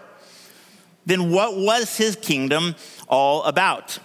then 1.05 1.31
what 1.31 1.55
was 1.57 1.95
his 1.97 2.15
kingdom 2.15 2.75
all 3.07 3.43
about? 3.43 3.99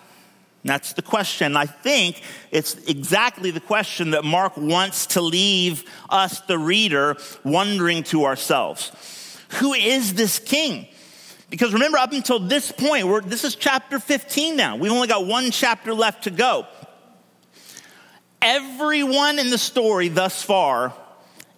That's 0.65 0.93
the 0.93 1.03
question. 1.03 1.57
I 1.57 1.67
think 1.67 2.23
it's 2.51 2.75
exactly 2.87 3.51
the 3.51 3.61
question 3.61 4.11
that 4.11 4.25
Mark 4.25 4.57
wants 4.57 5.07
to 5.07 5.23
leave 5.23 5.85
us, 6.11 6.41
the 6.43 6.59
reader, 6.59 7.17
wondering 7.45 8.03
to 8.05 8.27
ourselves. 8.27 8.93
Who 9.59 9.73
is 9.73 10.15
this 10.15 10.39
king? 10.39 10.87
Because 11.49 11.73
remember, 11.73 11.99
up 11.99 12.13
until 12.13 12.39
this 12.39 12.71
point, 12.71 13.29
this 13.29 13.43
is 13.43 13.57
chapter 13.57 13.99
15 13.99 14.55
now. 14.55 14.77
We've 14.77 14.93
only 14.93 15.09
got 15.09 15.27
one 15.27 15.51
chapter 15.51 15.95
left 15.95 16.25
to 16.25 16.31
go. 16.31 16.67
Everyone 18.43 19.39
in 19.39 19.51
the 19.51 19.59
story 19.59 20.09
thus 20.09 20.43
far 20.43 20.95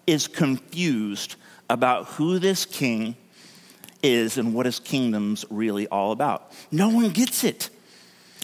is 0.06 0.26
confused 0.26 1.36
about 1.70 2.06
who 2.06 2.38
this 2.38 2.64
king 2.66 3.16
is 4.02 4.36
and 4.36 4.52
what 4.52 4.66
his 4.66 4.80
kingdom's 4.80 5.44
really 5.48 5.86
all 5.86 6.10
about. 6.10 6.52
No 6.72 6.88
one 6.88 7.10
gets 7.10 7.44
it. 7.44 7.70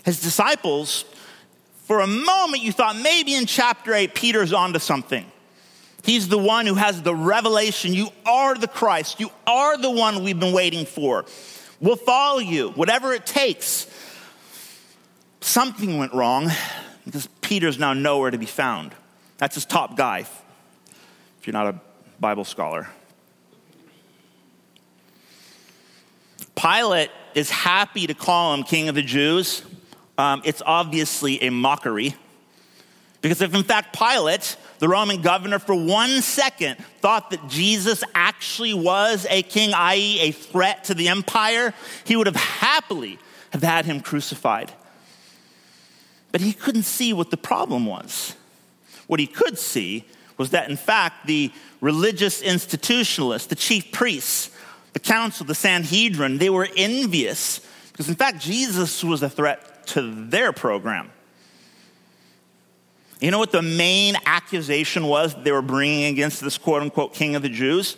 His 0.05 0.23
disciples, 0.23 1.05
for 1.85 2.01
a 2.01 2.07
moment, 2.07 2.63
you 2.63 2.71
thought 2.71 2.97
maybe 2.97 3.35
in 3.35 3.47
chapter 3.47 3.93
8, 3.93 4.15
Peter's 4.15 4.53
onto 4.53 4.79
something. 4.79 5.27
He's 6.05 6.29
the 6.29 6.39
one 6.39 6.67
who 6.67 6.75
has 6.75 7.03
the 7.03 7.15
revelation. 7.15 7.93
You 7.93 8.09
are 8.25 8.55
the 8.55 8.69
Christ. 8.69 9.19
You 9.19 9.31
are 9.49 9.77
the 9.77 9.91
one 9.91 10.23
we've 10.23 10.39
been 10.39 10.55
waiting 10.55 10.87
for. 10.87 11.25
We'll 11.81 11.97
follow 11.97 12.39
you, 12.39 12.71
whatever 12.71 13.13
it 13.13 13.27
takes. 13.27 13.87
Something 15.41 15.99
went 15.99 16.15
wrong 16.15 16.51
because 17.09 17.27
Peter's 17.41 17.79
now 17.79 17.95
nowhere 17.95 18.31
to 18.31 18.37
be 18.37 18.45
found. 18.45 18.93
That's 19.39 19.55
his 19.55 19.65
top 19.65 19.97
guy, 19.97 20.19
if 20.19 21.47
you're 21.47 21.55
not 21.55 21.67
a 21.67 21.81
Bible 22.21 22.45
scholar. 22.45 22.87
Pilate 26.55 27.11
is 27.35 27.49
happy 27.49 28.07
to 28.09 28.13
call 28.13 28.53
him 28.53 28.63
king 28.63 28.91
of 28.91 28.95
the 28.95 29.01
Jews. 29.01 29.63
Um, 30.19 30.43
it's 30.45 30.61
obviously 30.67 31.43
a 31.45 31.51
mockery. 31.51 32.15
Because 33.23 33.41
if, 33.41 33.55
in 33.55 33.63
fact, 33.63 33.99
Pilate, 33.99 34.59
the 34.79 34.89
Roman 34.89 35.23
governor, 35.23 35.59
for 35.59 35.75
one 35.75 36.21
second 36.21 36.77
thought 37.01 37.31
that 37.31 37.49
Jesus 37.49 38.05
actually 38.15 38.75
was 38.75 39.27
a 39.31 39.43
king, 39.43 39.73
i.e., 39.75 40.21
a 40.21 40.31
threat 40.31 40.85
to 40.85 40.95
the 40.95 41.09
empire, 41.09 41.73
he 42.05 42.17
would 42.17 42.27
have 42.27 42.37
happily 42.37 43.19
have 43.53 43.63
had 43.63 43.87
him 43.87 44.03
crucified. 44.03 44.71
But 46.33 46.41
he 46.41 46.53
couldn't 46.53 46.83
see 46.83 47.13
what 47.13 47.31
the 47.31 47.37
problem 47.37 47.87
was. 47.87 48.35
What 49.07 49.21
he 49.21 49.27
could 49.27 49.59
see 49.59 50.05
was 50.37 50.51
that, 50.51 50.71
in 50.71 50.77
fact, 50.77 51.27
the 51.27 51.51
religious 51.81 52.43
institutionalists, 52.43 53.49
the 53.49 53.55
chief 53.55 53.91
priests, 53.93 54.51
the 54.93 55.01
council, 55.01 55.47
the 55.47 55.55
Sanhedrin, 55.55 56.39
they 56.39 56.51
were 56.51 56.69
envious 56.77 57.61
because, 57.93 58.09
in 58.09 58.15
fact, 58.15 58.41
Jesus 58.41 59.03
was 59.03 59.23
a 59.23 59.31
threat 59.31 59.87
to 59.89 60.27
their 60.27 60.53
program. 60.53 61.11
You 63.21 63.33
know 63.33 63.39
what 63.39 63.51
the 63.51 63.63
main 63.63 64.15
accusation 64.27 65.07
was 65.07 65.35
they 65.43 65.51
were 65.51 65.63
bringing 65.63 66.05
against 66.05 66.41
this 66.41 66.57
quote 66.57 66.83
unquote 66.83 67.15
king 67.15 67.35
of 67.35 67.43
the 67.43 67.49
Jews? 67.49 67.97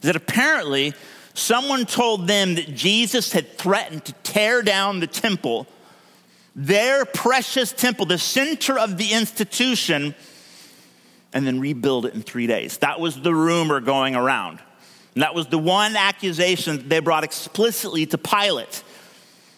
That 0.00 0.16
apparently 0.16 0.94
someone 1.34 1.86
told 1.86 2.26
them 2.26 2.56
that 2.56 2.74
Jesus 2.74 3.32
had 3.32 3.56
threatened 3.56 4.04
to 4.06 4.12
tear 4.24 4.62
down 4.62 4.98
the 4.98 5.06
temple 5.06 5.68
their 6.56 7.04
precious 7.04 7.70
temple, 7.70 8.06
the 8.06 8.18
center 8.18 8.78
of 8.78 8.96
the 8.96 9.12
institution, 9.12 10.14
and 11.34 11.46
then 11.46 11.60
rebuild 11.60 12.06
it 12.06 12.14
in 12.14 12.22
three 12.22 12.46
days. 12.46 12.78
That 12.78 12.98
was 12.98 13.20
the 13.20 13.34
rumor 13.34 13.80
going 13.80 14.16
around. 14.16 14.60
And 15.14 15.22
that 15.22 15.34
was 15.34 15.46
the 15.48 15.58
one 15.58 15.96
accusation 15.96 16.88
they 16.88 17.00
brought 17.00 17.24
explicitly 17.24 18.06
to 18.06 18.18
Pilate. 18.18 18.82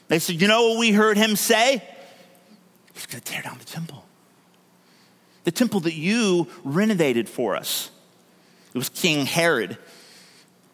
They 0.09 0.19
said, 0.19 0.41
You 0.41 0.49
know 0.49 0.71
what 0.71 0.79
we 0.81 0.91
heard 0.91 1.17
him 1.17 1.37
say? 1.37 1.83
He's 2.95 3.07
going 3.07 3.23
to 3.23 3.33
tear 3.33 3.43
down 3.43 3.59
the 3.59 3.65
temple. 3.65 4.05
The 5.45 5.53
temple 5.53 5.81
that 5.81 5.95
you 5.95 6.49
renovated 6.65 7.29
for 7.29 7.55
us. 7.55 7.93
It 8.75 8.79
was 8.79 8.89
King 8.89 9.25
Herod, 9.25 9.79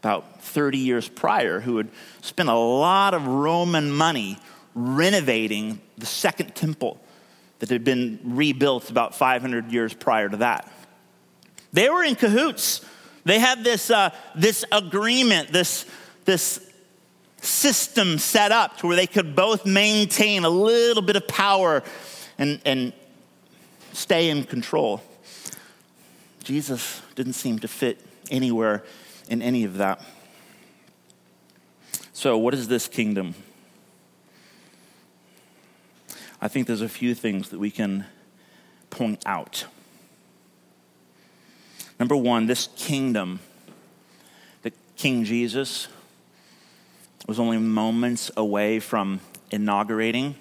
about 0.00 0.42
30 0.42 0.78
years 0.78 1.08
prior, 1.08 1.60
who 1.60 1.76
had 1.76 1.90
spent 2.22 2.48
a 2.48 2.54
lot 2.54 3.12
of 3.12 3.26
Roman 3.26 3.92
money 3.92 4.38
renovating 4.74 5.80
the 5.98 6.06
second 6.06 6.54
temple 6.54 7.00
that 7.60 7.70
had 7.70 7.84
been 7.84 8.20
rebuilt 8.24 8.90
about 8.90 9.14
500 9.14 9.72
years 9.72 9.94
prior 9.94 10.28
to 10.28 10.38
that. 10.38 10.70
They 11.72 11.88
were 11.88 12.02
in 12.02 12.14
cahoots. 12.14 12.84
They 13.24 13.38
had 13.38 13.64
this, 13.64 13.90
uh, 13.90 14.10
this 14.34 14.64
agreement, 14.70 15.52
this, 15.52 15.86
this 16.24 16.60
system 17.40 18.18
set 18.18 18.52
up 18.52 18.78
to 18.78 18.86
where 18.86 18.96
they 18.96 19.06
could 19.06 19.34
both 19.34 19.66
maintain 19.66 20.44
a 20.44 20.48
little 20.48 21.02
bit 21.02 21.16
of 21.16 21.26
power 21.28 21.82
and, 22.38 22.60
and 22.64 22.92
stay 23.92 24.30
in 24.30 24.44
control. 24.44 25.02
Jesus 26.42 27.00
didn't 27.14 27.32
seem 27.34 27.58
to 27.60 27.68
fit 27.68 28.00
anywhere 28.30 28.84
in 29.28 29.40
any 29.40 29.64
of 29.64 29.78
that. 29.78 30.00
So, 32.12 32.38
what 32.38 32.54
is 32.54 32.68
this 32.68 32.86
kingdom? 32.88 33.34
I 36.44 36.48
think 36.48 36.66
there's 36.66 36.82
a 36.82 36.90
few 36.90 37.14
things 37.14 37.48
that 37.48 37.58
we 37.58 37.70
can 37.70 38.04
point 38.90 39.22
out. 39.24 39.64
Number 41.98 42.14
one, 42.14 42.44
this 42.44 42.68
kingdom 42.76 43.40
that 44.60 44.74
King 44.94 45.24
Jesus 45.24 45.88
was 47.26 47.40
only 47.40 47.56
moments 47.56 48.30
away 48.36 48.78
from 48.78 49.20
inaugurating, 49.50 50.34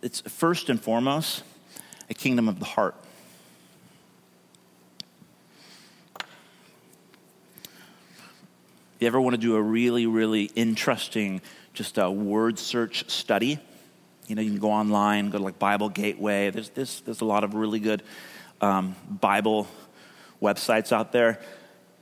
it's 0.00 0.22
first 0.22 0.70
and 0.70 0.80
foremost 0.80 1.42
a 2.08 2.14
kingdom 2.14 2.48
of 2.48 2.58
the 2.58 2.64
heart. 2.64 2.94
If 6.16 6.24
you 9.00 9.06
ever 9.06 9.20
want 9.20 9.34
to 9.34 9.40
do 9.40 9.54
a 9.54 9.60
really, 9.60 10.06
really 10.06 10.44
interesting, 10.54 11.42
just 11.74 11.98
a 11.98 12.10
word 12.10 12.58
search 12.58 13.10
study, 13.10 13.60
you 14.26 14.34
know, 14.34 14.42
you 14.42 14.50
can 14.50 14.60
go 14.60 14.70
online, 14.70 15.30
go 15.30 15.38
to 15.38 15.44
like 15.44 15.58
Bible 15.58 15.88
Gateway. 15.88 16.50
There's, 16.50 16.70
there's, 16.70 17.00
there's 17.02 17.20
a 17.20 17.24
lot 17.24 17.44
of 17.44 17.54
really 17.54 17.80
good 17.80 18.02
um, 18.60 18.94
Bible 19.08 19.66
websites 20.40 20.92
out 20.92 21.12
there. 21.12 21.40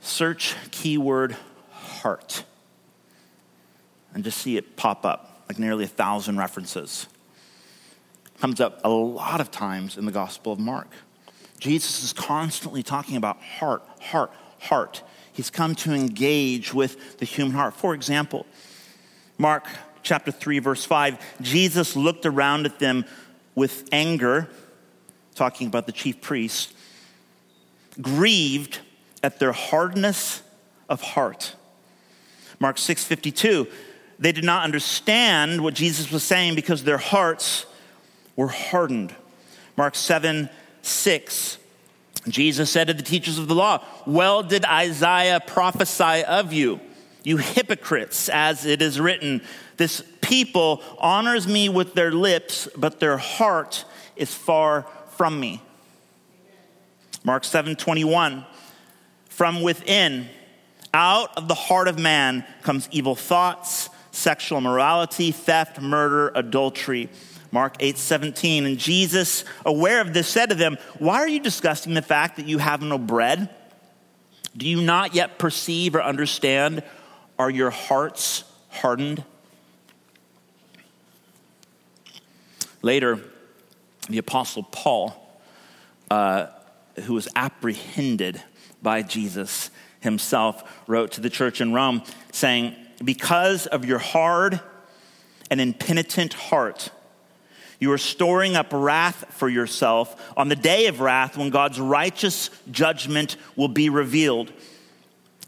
Search 0.01 0.55
keyword 0.71 1.35
heart 1.69 2.43
and 4.13 4.23
just 4.23 4.37
see 4.39 4.57
it 4.57 4.75
pop 4.75 5.05
up, 5.05 5.43
like 5.47 5.59
nearly 5.59 5.85
a 5.85 5.87
thousand 5.87 6.37
references. 6.37 7.07
Comes 8.39 8.59
up 8.59 8.81
a 8.83 8.89
lot 8.89 9.39
of 9.39 9.51
times 9.51 9.97
in 9.97 10.05
the 10.05 10.11
Gospel 10.11 10.53
of 10.53 10.59
Mark. 10.59 10.89
Jesus 11.59 12.03
is 12.03 12.11
constantly 12.11 12.81
talking 12.81 13.17
about 13.17 13.39
heart, 13.41 13.83
heart, 13.99 14.31
heart. 14.59 15.03
He's 15.31 15.51
come 15.51 15.75
to 15.75 15.93
engage 15.93 16.73
with 16.73 17.19
the 17.19 17.25
human 17.25 17.53
heart. 17.53 17.75
For 17.75 17.93
example, 17.93 18.47
Mark 19.37 19.67
chapter 20.03 20.31
3, 20.31 20.59
verse 20.59 20.85
5, 20.85 21.41
Jesus 21.41 21.95
looked 21.95 22.25
around 22.25 22.65
at 22.65 22.79
them 22.79 23.05
with 23.55 23.87
anger, 23.91 24.49
talking 25.35 25.67
about 25.67 25.85
the 25.85 25.91
chief 25.91 26.21
priests, 26.21 26.73
grieved 28.01 28.79
at 29.23 29.39
their 29.39 29.51
hardness 29.51 30.41
of 30.89 31.01
heart. 31.01 31.55
Mark 32.59 32.77
6:52 32.77 33.67
they 34.21 34.31
did 34.31 34.43
not 34.43 34.63
understand 34.63 35.61
what 35.61 35.73
Jesus 35.73 36.11
was 36.11 36.23
saying 36.23 36.53
because 36.53 36.83
their 36.83 36.99
hearts 36.99 37.65
were 38.35 38.49
hardened. 38.49 39.15
Mark 39.75 39.95
7 39.95 40.47
6 40.83 41.57
Jesus 42.27 42.69
said 42.69 42.85
to 42.85 42.93
the 42.93 43.01
teachers 43.01 43.39
of 43.39 43.47
the 43.47 43.55
law, 43.55 43.83
Well 44.05 44.43
did 44.43 44.63
Isaiah 44.63 45.39
prophesy 45.39 46.23
of 46.23 46.53
you, 46.53 46.79
you 47.23 47.37
hypocrites, 47.37 48.29
as 48.29 48.65
it 48.65 48.81
is 48.81 48.99
written, 48.99 49.41
This 49.77 50.03
people 50.21 50.83
honors 50.97 51.47
me 51.47 51.69
with 51.69 51.93
their 51.93 52.11
lips, 52.11 52.67
but 52.75 52.99
their 52.99 53.17
heart 53.17 53.85
is 54.15 54.33
far 54.33 54.87
from 55.09 55.39
me. 55.39 55.61
Mark 57.23 57.43
7 57.43 57.75
21, 57.75 58.45
from 59.29 59.61
within, 59.61 60.27
out 60.93 61.37
of 61.37 61.47
the 61.47 61.53
heart 61.53 61.87
of 61.87 61.99
man 61.99 62.45
comes 62.63 62.89
evil 62.91 63.15
thoughts, 63.15 63.89
sexual 64.11 64.57
immorality, 64.57 65.31
theft, 65.31 65.79
murder, 65.79 66.31
adultery 66.35 67.09
Mark 67.51 67.75
8 67.79 67.97
17. 67.97 68.65
And 68.65 68.77
Jesus, 68.77 69.43
aware 69.65 70.01
of 70.01 70.13
this, 70.13 70.27
said 70.27 70.49
to 70.49 70.55
them, 70.55 70.77
Why 70.99 71.17
are 71.17 71.27
you 71.27 71.39
discussing 71.39 71.93
the 71.93 72.01
fact 72.01 72.37
that 72.37 72.45
you 72.45 72.57
have 72.57 72.81
no 72.81 72.97
bread? 72.97 73.49
Do 74.55 74.67
you 74.67 74.81
not 74.81 75.13
yet 75.13 75.37
perceive 75.37 75.95
or 75.95 76.03
understand? 76.03 76.83
Are 77.41 77.49
your 77.49 77.71
hearts 77.71 78.43
hardened? 78.69 79.23
Later, 82.83 83.19
the 84.07 84.19
Apostle 84.19 84.61
Paul, 84.61 85.41
uh, 86.11 86.49
who 87.05 87.15
was 87.15 87.27
apprehended 87.35 88.43
by 88.83 89.01
Jesus 89.01 89.71
himself, 90.01 90.83
wrote 90.85 91.13
to 91.13 91.21
the 91.21 91.31
church 91.31 91.61
in 91.61 91.73
Rome 91.73 92.03
saying, 92.31 92.75
Because 93.03 93.65
of 93.65 93.85
your 93.85 93.97
hard 93.97 94.59
and 95.49 95.59
impenitent 95.59 96.33
heart, 96.33 96.91
you 97.79 97.91
are 97.91 97.97
storing 97.97 98.55
up 98.55 98.67
wrath 98.71 99.25
for 99.31 99.49
yourself 99.49 100.31
on 100.37 100.47
the 100.47 100.55
day 100.55 100.85
of 100.85 100.99
wrath 101.01 101.37
when 101.37 101.49
God's 101.49 101.79
righteous 101.79 102.51
judgment 102.69 103.35
will 103.55 103.67
be 103.67 103.89
revealed. 103.89 104.53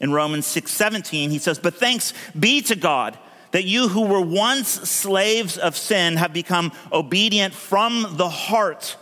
In 0.04 0.12
Romans 0.12 0.46
6:17 0.46 1.30
he 1.30 1.39
says, 1.39 1.60
"But 1.60 1.80
thanks 1.80 2.13
be 2.38 2.62
to 2.63 2.76
God 2.76 3.18
that 3.52 3.63
you 3.63 3.88
who 3.88 4.02
were 4.02 4.20
once 4.20 4.68
slaves 4.68 5.58
of 5.58 5.78
sin 5.78 6.18
have 6.18 6.34
become 6.34 6.74
obedient 6.92 7.54
from 7.54 8.18
the 8.18 8.28
heart 8.28 8.98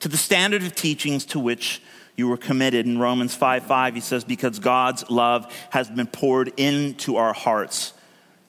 to 0.00 0.08
the 0.08 0.16
standard 0.16 0.64
of 0.64 0.74
teachings 0.74 1.24
to 1.26 1.38
which 1.38 1.80
you 2.16 2.26
were 2.26 2.36
committed." 2.36 2.84
In 2.84 2.98
Romans 2.98 3.36
5 3.36 3.64
5, 3.64 3.94
he 3.94 4.00
says, 4.00 4.24
"Because 4.24 4.58
God's 4.58 5.08
love 5.08 5.46
has 5.70 5.88
been 5.88 6.08
poured 6.08 6.52
into 6.56 7.14
our 7.14 7.32
hearts 7.32 7.92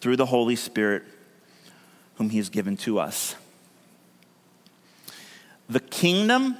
through 0.02 0.15
the 0.15 0.26
Holy 0.26 0.56
Spirit 0.56 1.04
whom 2.15 2.32
he 2.32 2.38
has 2.38 2.50
given 2.50 2.78
to 2.78 2.98
us." 2.98 3.36
The 5.69 5.82
kingdom 5.82 6.58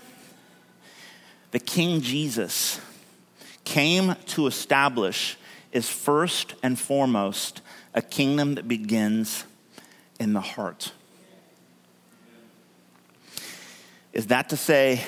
the 1.50 1.60
King 1.60 2.02
Jesus 2.02 2.82
came 3.66 4.16
to 4.28 4.48
establish 4.48 5.38
is 5.72 5.90
first 5.90 6.56
and 6.64 6.80
foremost 6.80 7.62
a 7.94 8.02
kingdom 8.02 8.56
that 8.56 8.68
begins 8.68 9.44
in 10.20 10.34
the 10.34 10.42
heart. 10.42 10.94
Is 14.14 14.28
that 14.28 14.50
to 14.50 14.58
say 14.58 15.04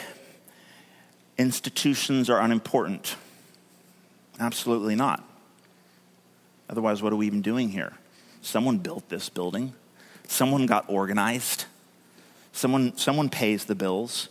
institutions 1.38 2.30
are 2.30 2.42
unimportant? 2.42 3.16
Absolutely 4.40 4.96
not. 4.96 5.24
Otherwise, 6.70 7.02
what 7.02 7.14
are 7.14 7.16
we 7.16 7.28
even 7.28 7.42
doing 7.42 7.70
here? 7.70 7.94
Someone 8.42 8.80
built 8.80 9.08
this 9.08 9.30
building, 9.30 9.74
someone 10.28 10.66
got 10.66 10.90
organized. 10.90 11.66
Someone, 12.58 12.98
someone 12.98 13.30
pays 13.30 13.66
the 13.66 13.76
bills. 13.76 14.30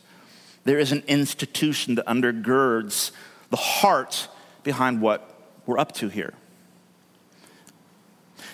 There 0.65 0.81
is 0.81 0.91
an 0.91 1.05
institution 1.07 1.95
that 1.95 2.07
undergirds 2.07 3.13
the 3.51 3.57
heart 3.57 4.29
behind 4.63 5.01
what 5.01 5.33
we're 5.67 5.79
up 5.79 5.93
to 5.93 6.09
here. 6.09 6.35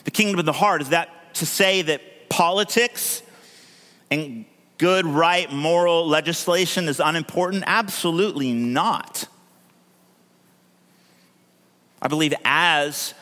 The 0.04 0.10
kingdom 0.10 0.38
of 0.38 0.46
the 0.46 0.52
heart 0.52 0.82
is 0.82 0.90
that 0.90 1.34
to 1.34 1.46
say 1.46 1.82
that 1.82 2.28
politics 2.28 3.22
and 4.10 4.44
good, 4.78 5.06
right, 5.06 5.50
moral 5.52 6.06
legislation 6.08 6.88
is 6.88 6.98
unimportant? 6.98 7.64
Absolutely 7.66 8.52
not. 8.52 9.28
I 12.00 12.08
believe 12.08 12.34
as 12.44 13.14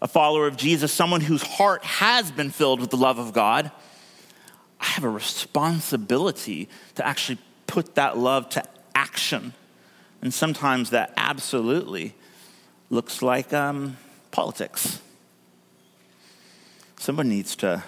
a 0.00 0.06
follower 0.06 0.46
of 0.46 0.56
Jesus, 0.56 0.92
someone 0.92 1.20
whose 1.20 1.42
heart 1.42 1.84
has 1.84 2.30
been 2.30 2.50
filled 2.50 2.80
with 2.80 2.90
the 2.90 2.96
love 2.96 3.18
of 3.18 3.32
God, 3.32 3.72
I 4.80 4.84
have 4.84 5.04
a 5.04 5.10
responsibility 5.10 6.68
to 6.94 7.06
actually 7.06 7.38
put 7.66 7.96
that 7.96 8.16
love 8.16 8.48
to 8.50 8.62
action. 8.94 9.52
And 10.22 10.32
sometimes 10.34 10.90
that 10.90 11.12
absolutely 11.16 12.14
looks 12.90 13.22
like 13.22 13.52
um, 13.52 13.96
politics. 14.30 15.00
Someone 16.98 17.28
needs 17.28 17.56
to 17.56 17.82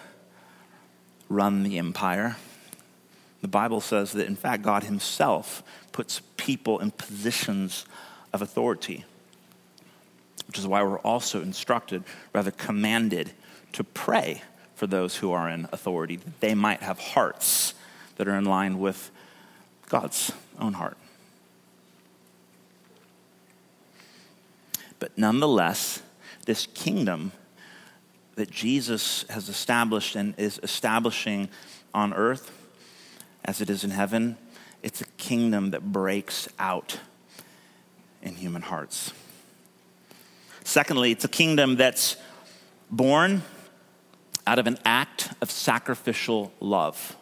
run 1.29 1.63
the 1.63 1.79
empire. 1.79 2.37
The 3.43 3.49
Bible 3.49 3.81
says 3.81 4.13
that, 4.13 4.27
in 4.27 4.37
fact, 4.37 4.63
God 4.63 4.85
Himself 4.85 5.63
puts 5.91 6.23
people 6.37 6.79
in 6.79 6.91
positions 6.93 7.85
of 8.33 8.41
authority, 8.41 9.05
which 10.47 10.59
is 10.59 10.67
why 10.67 10.83
we're 10.83 10.99
also 11.01 11.43
instructed, 11.43 12.05
rather 12.33 12.51
commanded, 12.51 13.33
to 13.73 13.85
pray 13.85 14.43
for 14.75 14.87
those 14.87 15.17
who 15.17 15.33
are 15.33 15.49
in 15.49 15.69
authority, 15.73 16.17
that 16.17 16.41
they 16.41 16.55
might 16.55 16.81
have 16.81 16.99
hearts 16.99 17.75
that 18.17 18.29
are 18.29 18.37
in 18.37 18.45
line 18.45 18.79
with 18.79 19.11
God's 19.89 20.33
own 20.59 20.75
heart. 20.75 20.97
But 25.03 25.19
nonetheless, 25.19 26.01
this 26.47 26.69
kingdom 26.75 27.33
that 28.37 28.53
Jesus 28.53 29.25
has 29.29 29.49
established 29.49 30.15
and 30.15 30.33
is 30.39 30.61
establishing 30.63 31.49
on 31.93 32.15
earth 32.15 32.53
as 33.45 33.61
it 33.61 33.69
is 33.69 33.83
in 33.83 33.91
heaven, 33.91 34.37
it's 34.81 35.01
a 35.01 35.07
kingdom 35.17 35.73
that 35.73 35.91
breaks 35.91 36.49
out 36.57 37.01
in 38.23 38.37
human 38.37 38.63
hearts. 38.63 39.13
Secondly, 40.63 41.11
it's 41.11 41.25
a 41.25 41.29
kingdom 41.29 41.75
that's 41.75 42.17
born 42.89 43.43
out 44.47 44.61
of 44.61 44.69
an 44.69 44.79
act 44.85 45.31
of 45.41 45.51
sacrificial 45.51 46.53
love. 46.61 47.17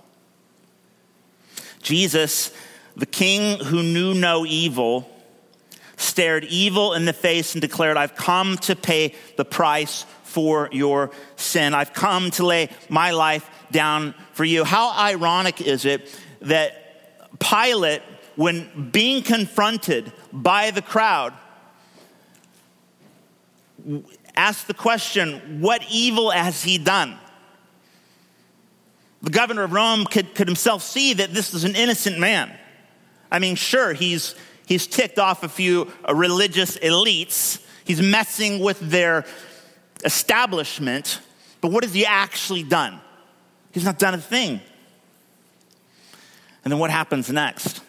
Jesus 1.81 2.53
the 2.95 3.07
king 3.07 3.59
who 3.65 3.83
knew 3.83 4.13
no 4.13 4.45
evil 4.45 5.09
stared 6.11 6.45
evil 6.45 6.93
in 6.95 7.05
the 7.05 7.13
face 7.13 7.55
and 7.55 7.63
declared, 7.63 7.97
I've 7.97 8.15
come 8.15 8.57
to 8.59 8.75
pay 8.75 9.15
the 9.37 9.45
price 9.45 10.05
for 10.25 10.69
your 10.73 11.11
sin. 11.37 11.73
I've 11.73 11.93
come 11.93 12.31
to 12.33 12.45
lay 12.45 12.69
my 12.89 13.13
life 13.13 13.49
down 13.71 14.15
for 14.33 14.45
you. 14.45 14.65
How 14.65 14.93
ironic 14.99 15.61
is 15.61 15.85
it 15.85 16.15
that 16.43 17.39
Pilate, 17.39 18.03
when 18.37 18.91
being 18.91 19.23
confronted 19.23 20.13
by 20.33 20.71
the 20.71 20.83
crowd, 20.83 21.33
asked 24.37 24.67
the 24.67 24.75
question, 24.75 25.61
What 25.61 25.83
evil 25.91 26.31
has 26.31 26.63
he 26.63 26.79
done? 26.79 27.17
The 29.23 29.31
governor 29.31 29.65
of 29.65 29.73
Rome 29.73 30.07
could, 30.07 30.35
could 30.35 30.49
himself 30.49 30.83
see 30.83 31.15
that 31.15 31.33
this 31.35 31.55
is 31.55 31.65
an 31.65 31.77
innocent 31.77 32.19
man. 32.19 32.51
I 33.31 33.39
mean, 33.39 33.55
sure, 33.55 33.93
he's, 33.93 34.35
he's 34.71 34.87
ticked 34.87 35.19
off 35.19 35.43
a 35.43 35.49
few 35.49 35.93
uh, 36.09 36.15
religious 36.15 36.79
elites, 36.79 37.61
he's 37.85 38.01
messing 38.01 38.61
with 38.61 38.79
their 38.79 39.27
establishment, 40.05 41.21
but 41.61 41.73
what 41.73 41.85
has 41.85 41.93
he 41.93 42.07
actually 42.07 42.63
done? 42.63 43.01
He's 43.73 43.85
not 43.85 43.99
done 43.99 44.15
a 44.15 44.19
thing. 44.19 44.61
And 46.65 46.73
then 46.73 46.79
what 46.79 46.91
happens 46.91 47.29
next? 47.29 47.83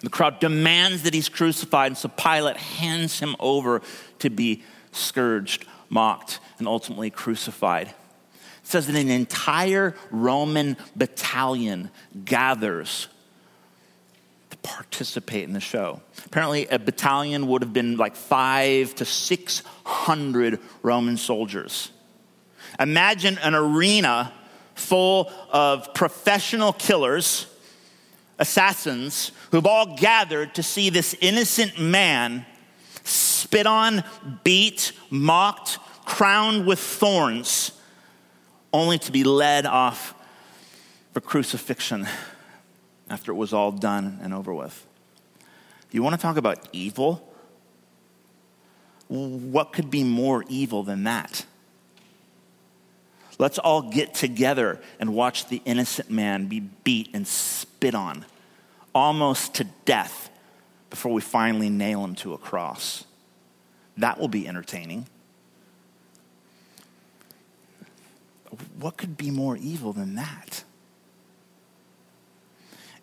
The 0.00 0.08
crowd 0.08 0.40
demands 0.40 1.02
that 1.02 1.12
he's 1.12 1.28
crucified, 1.28 1.88
and 1.88 1.98
so 1.98 2.08
Pilate 2.08 2.56
hands 2.56 3.20
him 3.20 3.36
over 3.38 3.82
to 4.20 4.30
be 4.30 4.62
scourged, 4.92 5.66
mocked, 5.90 6.40
and 6.58 6.66
ultimately 6.66 7.10
crucified. 7.10 7.88
It 7.88 7.94
says 8.62 8.86
that 8.86 8.96
an 8.96 9.10
entire 9.10 9.94
Roman 10.10 10.78
battalion 10.96 11.90
gathers 12.24 13.08
participate 14.68 15.44
in 15.44 15.54
the 15.54 15.60
show. 15.60 16.02
Apparently, 16.26 16.66
a 16.66 16.78
battalion 16.78 17.46
would 17.46 17.62
have 17.62 17.72
been 17.72 17.96
like 17.96 18.14
five 18.14 18.94
to 18.96 19.04
600 19.06 20.60
Roman 20.82 21.16
soldiers. 21.16 21.90
Imagine 22.78 23.38
an 23.38 23.54
arena 23.54 24.32
full 24.74 25.32
of 25.50 25.94
professional 25.94 26.74
killers, 26.74 27.46
assassins, 28.38 29.32
who've 29.50 29.66
all 29.66 29.96
gathered 29.96 30.54
to 30.56 30.62
see 30.62 30.90
this 30.90 31.16
innocent 31.22 31.80
man 31.80 32.44
spit 33.04 33.66
on, 33.66 34.04
beat, 34.44 34.92
mocked, 35.08 35.78
crowned 36.04 36.66
with 36.66 36.78
thorns, 36.78 37.72
only 38.70 38.98
to 38.98 39.10
be 39.10 39.24
led 39.24 39.64
off 39.64 40.14
for 41.14 41.22
crucifixion 41.22 42.06
after 43.10 43.32
it 43.32 43.36
was 43.36 43.52
all 43.52 43.72
done 43.72 44.18
and 44.22 44.34
over 44.34 44.52
with. 44.52 44.86
You 45.90 46.02
want 46.02 46.14
to 46.14 46.20
talk 46.20 46.36
about 46.36 46.68
evil? 46.72 47.24
What 49.08 49.72
could 49.72 49.90
be 49.90 50.04
more 50.04 50.44
evil 50.48 50.82
than 50.82 51.04
that? 51.04 51.46
Let's 53.38 53.58
all 53.58 53.82
get 53.82 54.14
together 54.14 54.80
and 54.98 55.14
watch 55.14 55.46
the 55.46 55.62
innocent 55.64 56.10
man 56.10 56.46
be 56.46 56.60
beat 56.60 57.10
and 57.14 57.26
spit 57.26 57.94
on, 57.94 58.26
almost 58.94 59.54
to 59.54 59.64
death, 59.84 60.28
before 60.90 61.12
we 61.12 61.20
finally 61.20 61.70
nail 61.70 62.04
him 62.04 62.14
to 62.16 62.34
a 62.34 62.38
cross. 62.38 63.04
That 63.96 64.18
will 64.18 64.28
be 64.28 64.48
entertaining. 64.48 65.06
What 68.78 68.96
could 68.96 69.16
be 69.16 69.30
more 69.30 69.56
evil 69.56 69.92
than 69.92 70.16
that? 70.16 70.64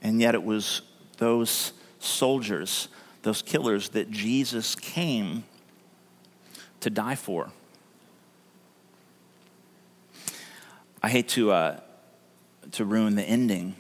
And 0.06 0.22
yet, 0.22 0.36
it 0.36 0.44
was 0.44 0.84
those 1.18 1.74
soldiers, 1.98 2.90
those 3.24 3.42
killers, 3.42 3.90
that 3.90 4.12
Jesus 4.12 4.76
came 4.76 5.46
to 6.82 6.92
die 6.92 7.16
for. 7.16 7.50
I 11.02 11.10
hate 11.10 11.30
to, 11.30 11.52
uh, 11.52 11.80
to 12.74 12.86
ruin 12.86 13.16
the 13.16 13.24
ending. 13.24 13.76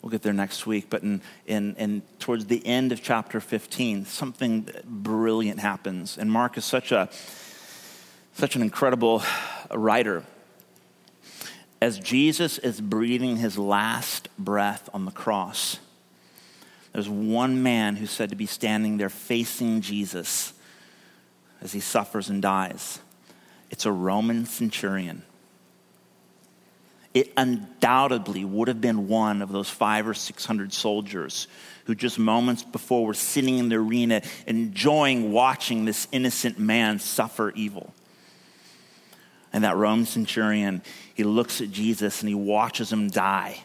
We'll 0.00 0.10
get 0.10 0.22
there 0.22 0.32
next 0.32 0.64
week, 0.64 0.86
but 0.88 1.02
in, 1.02 1.22
in, 1.44 1.74
in, 1.74 2.02
towards 2.20 2.46
the 2.46 2.64
end 2.64 2.92
of 2.92 3.02
chapter 3.02 3.40
15, 3.40 4.04
something 4.04 4.68
brilliant 4.84 5.58
happens. 5.58 6.18
And 6.18 6.30
Mark 6.30 6.56
is 6.56 6.64
such, 6.64 6.92
a, 6.92 7.10
such 8.34 8.54
an 8.54 8.62
incredible 8.62 9.24
writer. 9.74 10.22
As 11.80 11.98
Jesus 11.98 12.58
is 12.58 12.80
breathing 12.80 13.36
his 13.36 13.56
last 13.56 14.28
breath 14.38 14.88
on 14.92 15.04
the 15.04 15.10
cross, 15.10 15.78
there's 16.92 17.08
one 17.08 17.62
man 17.62 17.96
who's 17.96 18.10
said 18.10 18.30
to 18.30 18.36
be 18.36 18.46
standing 18.46 18.96
there 18.96 19.08
facing 19.08 19.80
Jesus 19.80 20.52
as 21.60 21.72
he 21.72 21.80
suffers 21.80 22.28
and 22.28 22.42
dies. 22.42 22.98
It's 23.70 23.86
a 23.86 23.92
Roman 23.92 24.46
centurion 24.46 25.22
it 27.18 27.32
undoubtedly 27.36 28.44
would 28.44 28.68
have 28.68 28.80
been 28.80 29.08
one 29.08 29.42
of 29.42 29.50
those 29.50 29.68
five 29.68 30.06
or 30.06 30.14
six 30.14 30.44
hundred 30.44 30.72
soldiers 30.72 31.48
who 31.86 31.94
just 31.94 32.18
moments 32.18 32.62
before 32.62 33.06
were 33.06 33.14
sitting 33.14 33.58
in 33.58 33.68
the 33.68 33.76
arena 33.76 34.22
enjoying 34.46 35.32
watching 35.32 35.84
this 35.84 36.06
innocent 36.12 36.58
man 36.58 36.98
suffer 36.98 37.50
evil. 37.56 37.92
And 39.52 39.64
that 39.64 39.76
Roman 39.76 40.06
centurion, 40.06 40.82
he 41.14 41.24
looks 41.24 41.60
at 41.60 41.70
Jesus 41.70 42.20
and 42.20 42.28
he 42.28 42.34
watches 42.34 42.92
him 42.92 43.08
die. 43.08 43.62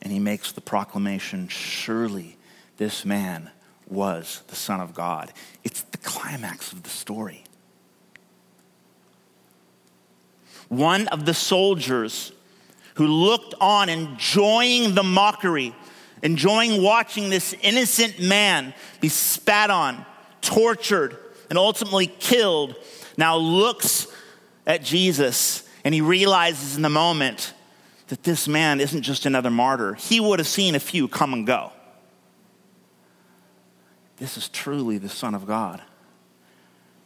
And 0.00 0.12
he 0.12 0.18
makes 0.18 0.52
the 0.52 0.60
proclamation 0.60 1.48
surely 1.48 2.36
this 2.78 3.04
man 3.04 3.50
was 3.88 4.42
the 4.48 4.56
Son 4.56 4.80
of 4.80 4.94
God. 4.94 5.32
It's 5.62 5.82
the 5.82 5.98
climax 5.98 6.72
of 6.72 6.82
the 6.82 6.90
story. 6.90 7.44
one 10.72 11.06
of 11.08 11.26
the 11.26 11.34
soldiers 11.34 12.32
who 12.94 13.06
looked 13.06 13.54
on, 13.60 13.90
enjoying 13.90 14.94
the 14.94 15.02
mockery, 15.02 15.74
enjoying 16.22 16.82
watching 16.82 17.28
this 17.28 17.54
innocent 17.60 18.18
man 18.18 18.72
be 19.00 19.08
spat 19.08 19.68
on, 19.68 20.04
tortured, 20.40 21.18
and 21.50 21.58
ultimately 21.58 22.06
killed, 22.06 22.74
now 23.18 23.36
looks 23.36 24.06
at 24.66 24.82
Jesus 24.82 25.68
and 25.84 25.94
he 25.94 26.00
realizes 26.00 26.76
in 26.76 26.82
the 26.82 26.88
moment 26.88 27.54
that 28.08 28.22
this 28.22 28.46
man 28.46 28.80
isn't 28.80 29.02
just 29.02 29.26
another 29.26 29.50
martyr. 29.50 29.94
He 29.94 30.20
would 30.20 30.38
have 30.38 30.48
seen 30.48 30.74
a 30.74 30.80
few 30.80 31.08
come 31.08 31.32
and 31.32 31.46
go. 31.46 31.72
This 34.18 34.36
is 34.36 34.48
truly 34.48 34.98
the 34.98 35.08
Son 35.08 35.34
of 35.34 35.46
God 35.46 35.82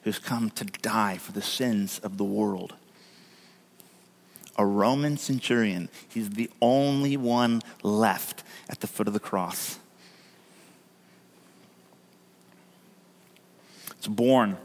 who's 0.03 0.19
come 0.19 0.51
to 0.51 0.65
die 0.65 1.17
for 1.17 1.33
the 1.33 1.43
sins 1.43 1.99
of 2.01 2.19
the 2.19 2.25
world 2.25 2.75
a 4.59 4.65
Roman 4.65 5.17
centurion. 5.17 5.89
He's 6.09 6.31
the 6.31 6.51
only 6.61 7.17
one 7.17 7.63
left 7.83 8.43
at 8.69 8.81
the 8.81 8.87
foot 8.87 9.07
of 9.07 9.13
the 9.13 9.21
cross. 9.21 9.79
It's 13.99 14.09
born 14.09 14.57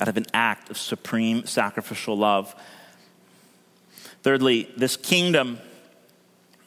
out 0.00 0.08
of 0.08 0.16
an 0.16 0.26
act 0.32 0.70
of 0.70 0.78
supreme 0.78 1.46
sacrificial 1.46 2.16
love. 2.16 2.54
Thirdly, 4.22 4.70
this 4.76 4.96
kingdom 4.96 5.58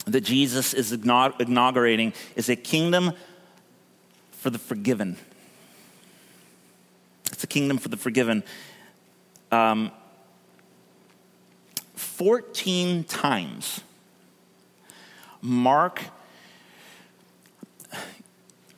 that 0.06 0.22
Jesus 0.22 0.74
is 0.74 0.92
inaugurating 0.92 2.14
is 2.36 2.50
a 2.50 2.56
kingdom 2.56 3.14
for 4.32 4.50
the 4.50 4.60
forgiven. 4.60 5.18
It's 7.32 7.44
a 7.44 7.48
kingdom 7.48 7.78
for 7.78 7.90
the 7.90 7.98
forgiven. 7.98 8.44
Um, 9.52 9.92
14 11.96 13.04
times, 13.06 13.82
Mark, 15.42 16.04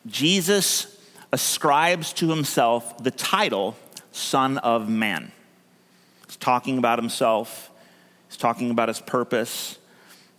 Jesus 0.06 0.98
ascribes 1.32 2.14
to 2.14 2.30
himself 2.30 3.04
the 3.04 3.12
title 3.12 3.76
Son 4.16 4.58
of 4.60 4.90
Man. 4.90 5.32
He's 6.28 6.38
talking 6.38 6.78
about 6.78 7.00
himself, 7.00 7.72
he's 8.28 8.38
talking 8.38 8.72
about 8.72 8.88
his 8.88 9.02
purpose. 9.02 9.78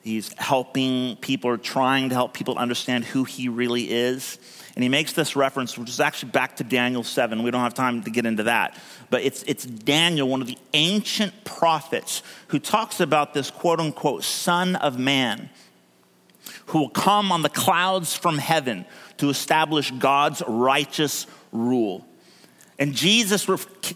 He's 0.02 0.32
helping 0.34 1.16
people 1.16 1.50
or 1.50 1.56
trying 1.56 2.10
to 2.10 2.14
help 2.14 2.32
people 2.32 2.56
understand 2.58 3.04
who 3.04 3.24
he 3.24 3.48
really 3.48 3.90
is. 3.90 4.38
And 4.76 4.84
he 4.84 4.88
makes 4.88 5.14
this 5.14 5.34
reference, 5.34 5.76
which 5.76 5.88
is 5.88 5.98
actually 5.98 6.30
back 6.30 6.54
to 6.58 6.64
Daniel 6.64 7.02
7. 7.02 7.42
We 7.42 7.50
don't 7.50 7.62
have 7.62 7.74
time 7.74 8.04
to 8.04 8.10
get 8.10 8.24
into 8.24 8.44
that. 8.44 8.78
But 9.10 9.24
it's, 9.24 9.42
it's 9.48 9.64
Daniel, 9.64 10.28
one 10.28 10.40
of 10.40 10.46
the 10.46 10.58
ancient 10.74 11.44
prophets, 11.44 12.22
who 12.48 12.60
talks 12.60 13.00
about 13.00 13.34
this 13.34 13.50
quote 13.50 13.80
unquote 13.80 14.22
Son 14.22 14.76
of 14.76 14.96
Man 14.96 15.50
who 16.66 16.80
will 16.80 16.88
come 16.88 17.32
on 17.32 17.42
the 17.42 17.48
clouds 17.48 18.14
from 18.14 18.38
heaven 18.38 18.86
to 19.18 19.28
establish 19.28 19.90
God's 19.90 20.42
righteous 20.46 21.26
rule. 21.52 22.06
And 22.78 22.94
Jesus 22.94 23.46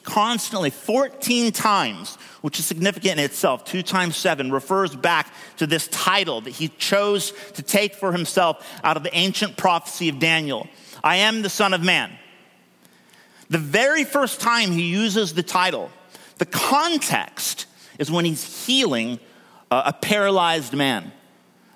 constantly, 0.02 0.70
14 0.70 1.52
times, 1.52 2.16
which 2.40 2.58
is 2.58 2.64
significant 2.64 3.18
in 3.18 3.24
itself, 3.24 3.64
two 3.64 3.82
times 3.82 4.16
seven, 4.16 4.50
refers 4.50 4.96
back 4.96 5.32
to 5.58 5.66
this 5.66 5.86
title 5.88 6.40
that 6.42 6.50
he 6.50 6.68
chose 6.68 7.32
to 7.54 7.62
take 7.62 7.94
for 7.94 8.12
himself 8.12 8.66
out 8.82 8.96
of 8.96 9.02
the 9.02 9.14
ancient 9.14 9.56
prophecy 9.56 10.08
of 10.08 10.18
Daniel 10.18 10.68
I 11.02 11.16
am 11.16 11.42
the 11.42 11.50
Son 11.50 11.72
of 11.72 11.82
Man. 11.82 12.12
The 13.48 13.58
very 13.58 14.04
first 14.04 14.40
time 14.40 14.70
he 14.70 14.82
uses 14.82 15.34
the 15.34 15.42
title, 15.42 15.90
the 16.38 16.46
context 16.46 17.66
is 17.98 18.10
when 18.10 18.24
he's 18.24 18.66
healing 18.66 19.18
a 19.70 19.92
paralyzed 19.92 20.74
man 20.74 21.12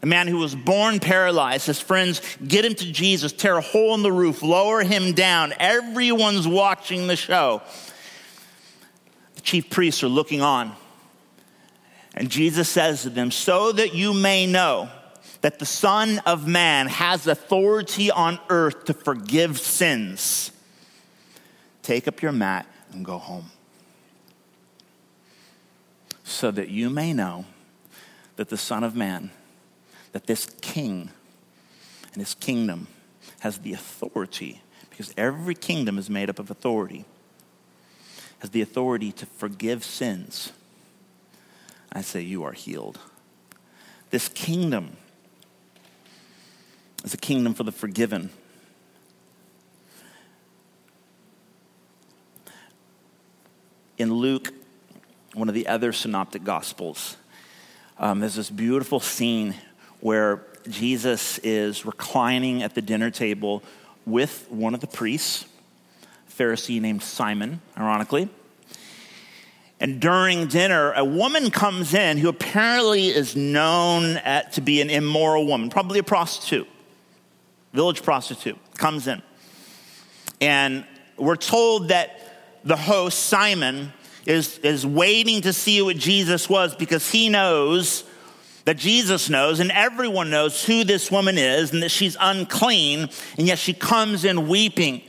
a 0.05 0.07
man 0.07 0.29
who 0.29 0.37
was 0.37 0.55
born 0.55 1.01
paralyzed. 1.01 1.67
His 1.67 1.81
friends 1.81 2.21
get 2.47 2.63
him 2.63 2.75
to 2.75 2.93
Jesus, 2.93 3.33
tear 3.33 3.57
a 3.57 3.63
hole 3.63 3.95
in 3.95 4.03
the 4.03 4.13
roof, 4.13 4.43
lower 4.43 4.83
him 4.83 5.15
down. 5.15 5.55
Everyone's 5.59 6.47
watching 6.47 7.07
the 7.07 7.17
show. 7.17 7.63
The 9.37 9.41
chief 9.41 9.71
priests 9.71 10.03
are 10.03 10.09
looking 10.09 10.43
on. 10.43 10.73
And 12.13 12.29
Jesus 12.29 12.69
says 12.69 13.01
to 13.05 13.09
them, 13.09 13.31
So 13.31 13.73
that 13.73 13.95
you 13.95 14.13
may 14.13 14.47
know 14.47 14.91
that 15.41 15.59
the 15.59 15.65
Son 15.65 16.21
of 16.27 16.47
Man 16.47 16.87
has 16.89 17.27
authority 17.27 18.11
on 18.11 18.39
earth 18.51 18.85
to 18.85 18.93
forgive 18.93 19.59
sins, 19.59 20.53
take 21.83 22.07
up 22.07 22.21
your 22.21 22.33
mat 22.33 22.67
and 22.93 23.07
go 23.07 23.17
home. 23.17 23.47
So 26.25 26.51
that 26.51 26.69
you 26.69 26.91
may 26.91 27.15
know 27.15 27.47
that 28.37 28.51
the 28.51 28.59
Son 28.59 28.85
of 28.85 28.95
Man 28.95 29.31
that 30.15 30.29
this 30.29 30.47
king 30.61 31.11
and 32.13 32.23
his 32.23 32.35
kingdom 32.35 32.87
has 33.41 33.59
the 33.59 33.73
authority, 33.73 34.63
because 34.89 35.13
every 35.17 35.57
kingdom 35.57 35.99
is 35.99 36.09
made 36.09 36.31
up 36.31 36.39
of 36.39 36.53
authority, 36.53 37.05
has 38.39 38.51
the 38.51 38.63
authority 38.63 39.11
to 39.11 39.27
forgive 39.27 39.85
sins. 39.85 40.53
I 41.93 42.01
say, 42.03 42.21
You 42.21 42.45
are 42.45 42.53
healed. 42.53 43.01
This 44.11 44.29
kingdom 44.29 44.97
is 47.03 47.13
a 47.13 47.19
kingdom 47.19 47.53
for 47.53 47.65
the 47.65 47.73
forgiven. 47.73 48.31
In 53.99 54.15
Luke, 54.15 54.55
one 55.33 55.49
of 55.49 55.57
the 55.57 55.67
other 55.67 55.93
synoptic 55.93 56.45
gospels, 56.45 57.17
um, 57.99 58.21
there's 58.21 58.37
this 58.37 58.51
beautiful 58.51 59.01
scene 59.01 59.57
where 60.05 60.43
Jesus 60.69 61.39
is 61.39 61.87
reclining 61.87 62.63
at 62.63 62.75
the 62.75 62.83
dinner 62.83 63.11
table 63.11 63.63
with 64.05 64.47
one 64.51 64.75
of 64.75 64.81
the 64.81 64.87
priests, 64.87 65.47
a 66.29 66.31
Pharisee 66.31 66.79
named 66.79 67.03
Simon, 67.03 67.63
ironically. 67.75 68.29
And 69.81 70.03
during 70.03 70.47
dinner, 70.47 70.93
a 70.93 71.07
woman 71.07 71.51
comes 71.51 71.95
in 71.95 72.19
who 72.19 72.29
apparently 72.29 73.07
is 73.07 73.35
known 73.35 74.19
at, 74.19 74.53
to 74.53 74.61
be 74.61 74.83
an 74.83 74.91
immoral 74.91 75.47
woman, 75.47 75.71
probably 75.71 76.01
a 76.01 76.03
prostitute, 76.03 76.69
village 77.73 78.03
prostitute, 78.03 78.59
comes 78.77 79.09
in. 79.09 79.23
And 80.39 80.85
we're 81.17 81.37
told 81.37 81.89
that 81.89 82.61
the 82.63 82.77
host, 82.77 83.21
Simon, 83.21 83.91
is, 84.27 84.59
is 84.59 84.85
waiting 84.85 85.41
to 85.41 85.55
see 85.55 85.81
what 85.81 85.97
Jesus 85.97 86.47
was 86.47 86.75
because 86.75 87.11
he 87.11 87.31
knows 87.31 88.05
that 88.65 88.77
Jesus 88.77 89.29
knows 89.29 89.61
and 89.61 89.71
everyone 89.71 90.31
knows 90.31 90.65
who 90.65 90.85
this 90.85 91.11
woman 91.11 91.39
is 91.39 91.73
and 91.73 91.83
that 91.83 91.91
she's 91.91 92.17
unclean, 92.19 93.09
and 93.39 93.47
yet 93.47 93.59
she 93.59 93.73
comes 93.73 94.25
in 94.25 94.49
weeping 94.49 95.03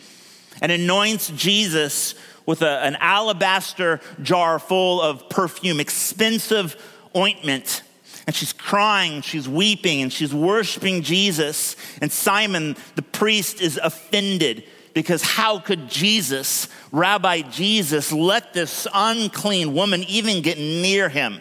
and 0.62 0.72
anoints 0.72 1.30
Jesus 1.30 2.16
with 2.46 2.62
a, 2.62 2.84
an 2.84 2.96
alabaster 3.00 4.00
jar 4.22 4.60
full 4.60 5.02
of 5.02 5.30
perfume, 5.30 5.80
expensive 5.80 6.76
ointment. 7.16 7.82
And 8.28 8.36
she's 8.36 8.54
crying, 8.54 9.22
she's 9.22 9.48
weeping, 9.48 10.02
and 10.02 10.12
she's 10.12 10.34
worshiping 10.34 11.04
Jesus. 11.04 11.76
And 12.02 12.12
Simon, 12.12 12.76
the 12.96 13.04
priest, 13.04 13.62
is 13.62 13.78
offended 13.82 14.64
because 14.96 15.22
how 15.22 15.60
could 15.60 15.90
Jesus, 15.90 16.68
Rabbi 16.92 17.42
Jesus, 17.42 18.12
let 18.12 18.54
this 18.54 18.88
unclean 18.94 19.74
woman 19.74 20.04
even 20.04 20.42
get 20.42 20.58
near 20.58 21.10
him? 21.10 21.40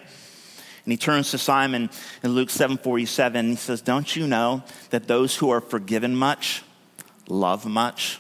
And 0.85 0.93
he 0.93 0.97
turns 0.97 1.31
to 1.31 1.39
Simon 1.39 1.91
in 2.23 2.33
Luke 2.35 2.51
7:47. 2.51 3.51
He 3.51 3.57
says, 3.57 3.81
"Don't 3.81 4.15
you 4.15 4.27
know 4.27 4.63
that 4.91 5.09
those 5.09 5.37
who 5.37 5.51
are 5.51 5.61
forgiven 5.61 6.15
much 6.15 6.63
love 7.29 7.65
much? 7.65 8.19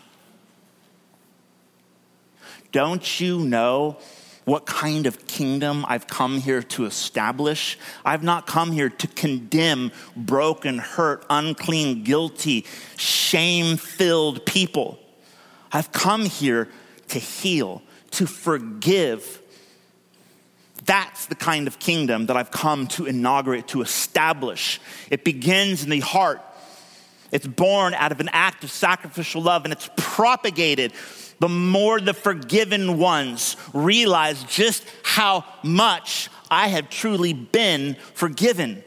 Don't 2.72 3.20
you 3.20 3.38
know 3.38 3.98
what 4.44 4.66
kind 4.66 5.06
of 5.06 5.26
kingdom 5.26 5.84
I've 5.88 6.06
come 6.06 6.38
here 6.38 6.62
to 6.62 6.84
establish. 6.84 7.78
I've 8.04 8.22
not 8.22 8.46
come 8.46 8.72
here 8.72 8.90
to 8.90 9.06
condemn 9.06 9.90
broken, 10.14 10.78
hurt, 10.78 11.24
unclean, 11.30 12.04
guilty, 12.04 12.66
shame 12.96 13.76
filled 13.76 14.44
people. 14.44 14.98
I've 15.72 15.92
come 15.92 16.26
here 16.26 16.68
to 17.08 17.18
heal, 17.18 17.82
to 18.12 18.26
forgive, 18.26 19.40
that's 20.84 21.26
the 21.26 21.34
kind 21.34 21.66
of 21.66 21.78
kingdom 21.78 22.26
that 22.26 22.36
I've 22.36 22.50
come 22.50 22.86
to 22.88 23.06
inaugurate, 23.06 23.68
to 23.68 23.82
establish. 23.82 24.80
It 25.10 25.24
begins 25.24 25.84
in 25.84 25.90
the 25.90 26.00
heart. 26.00 26.42
It's 27.32 27.46
born 27.46 27.94
out 27.94 28.12
of 28.12 28.20
an 28.20 28.28
act 28.32 28.64
of 28.64 28.70
sacrificial 28.70 29.42
love 29.42 29.64
and 29.64 29.72
it's 29.72 29.88
propagated 29.96 30.92
the 31.40 31.48
more 31.48 32.00
the 32.00 32.14
forgiven 32.14 32.98
ones 32.98 33.56
realize 33.72 34.42
just 34.44 34.84
how 35.02 35.44
much 35.62 36.30
I 36.50 36.68
have 36.68 36.88
truly 36.88 37.32
been 37.32 37.96
forgiven. 38.14 38.84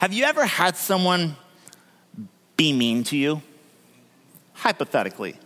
Have 0.00 0.12
you 0.12 0.24
ever 0.24 0.44
had 0.44 0.76
someone 0.76 1.36
be 2.56 2.72
mean 2.72 3.04
to 3.04 3.16
you? 3.16 3.42
Hypothetically. 4.54 5.36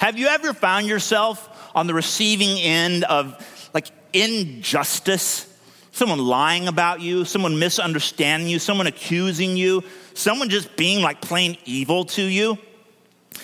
Have 0.00 0.18
you 0.18 0.28
ever 0.28 0.54
found 0.54 0.86
yourself 0.86 1.70
on 1.74 1.86
the 1.86 1.92
receiving 1.92 2.58
end 2.58 3.04
of 3.04 3.36
like 3.74 3.90
injustice? 4.14 5.46
Someone 5.92 6.18
lying 6.18 6.68
about 6.68 7.02
you, 7.02 7.26
someone 7.26 7.58
misunderstanding 7.58 8.48
you, 8.48 8.58
someone 8.58 8.86
accusing 8.86 9.58
you, 9.58 9.84
someone 10.14 10.48
just 10.48 10.74
being 10.74 11.02
like 11.02 11.20
plain 11.20 11.58
evil 11.66 12.06
to 12.06 12.22
you? 12.22 12.56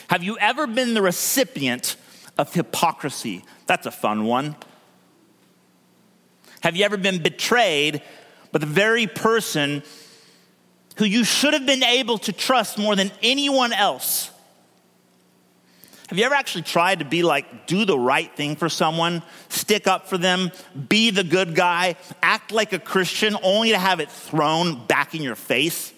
Have 0.08 0.24
you 0.24 0.38
ever 0.38 0.66
been 0.66 0.94
the 0.94 1.02
recipient 1.02 1.96
of 2.38 2.54
hypocrisy? 2.54 3.44
That's 3.66 3.84
a 3.84 3.90
fun 3.90 4.24
one. 4.24 4.56
Have 6.62 6.74
you 6.74 6.86
ever 6.86 6.96
been 6.96 7.22
betrayed 7.22 8.00
by 8.50 8.60
the 8.60 8.66
very 8.66 9.06
person 9.06 9.82
who 10.96 11.04
you 11.04 11.22
should 11.22 11.52
have 11.52 11.66
been 11.66 11.84
able 11.84 12.16
to 12.16 12.32
trust 12.32 12.78
more 12.78 12.96
than 12.96 13.12
anyone 13.22 13.74
else? 13.74 14.30
Have 16.08 16.18
you 16.18 16.24
ever 16.24 16.34
actually 16.34 16.62
tried 16.62 17.00
to 17.00 17.04
be 17.04 17.24
like, 17.24 17.66
do 17.66 17.84
the 17.84 17.98
right 17.98 18.34
thing 18.36 18.54
for 18.54 18.68
someone, 18.68 19.22
stick 19.48 19.88
up 19.88 20.06
for 20.06 20.16
them, 20.16 20.52
be 20.88 21.10
the 21.10 21.24
good 21.24 21.56
guy, 21.56 21.96
act 22.22 22.52
like 22.52 22.72
a 22.72 22.78
Christian, 22.78 23.36
only 23.42 23.70
to 23.70 23.78
have 23.78 23.98
it 23.98 24.10
thrown 24.10 24.86
back 24.86 25.16
in 25.16 25.22
your 25.22 25.34
face? 25.34 25.92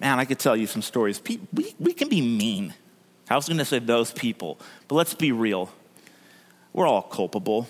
Man, 0.00 0.18
I 0.18 0.24
could 0.24 0.40
tell 0.40 0.56
you 0.56 0.66
some 0.66 0.82
stories. 0.82 1.20
We, 1.52 1.74
we 1.78 1.92
can 1.92 2.08
be 2.08 2.20
mean. 2.20 2.74
I 3.28 3.36
was 3.36 3.46
going 3.46 3.58
to 3.58 3.64
say 3.64 3.78
those 3.78 4.10
people, 4.10 4.58
but 4.88 4.96
let's 4.96 5.14
be 5.14 5.30
real. 5.30 5.70
We're 6.72 6.86
all 6.86 7.02
culpable. 7.02 7.68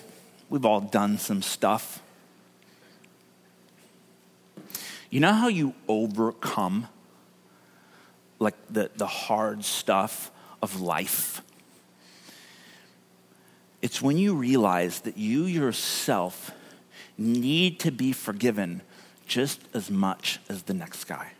We've 0.49 0.65
all 0.65 0.81
done 0.81 1.19
some 1.19 1.43
stuff. 1.43 2.01
You 5.11 5.19
know 5.19 5.33
how 5.33 5.49
you 5.49 5.75
overcome 5.87 6.87
like 8.41 8.55
the, 8.69 8.89
the 8.95 9.07
hard 9.07 9.63
stuff 9.63 10.31
of 10.61 10.81
life. 10.81 11.41
It's 13.81 14.01
when 14.01 14.17
you 14.17 14.35
realize 14.35 15.01
that 15.01 15.17
you 15.17 15.43
yourself 15.43 16.51
need 17.17 17.79
to 17.81 17.91
be 17.91 18.11
forgiven 18.11 18.81
just 19.27 19.61
as 19.73 19.89
much 19.89 20.39
as 20.49 20.63
the 20.63 20.73
next 20.73 21.05
guy. 21.05 21.31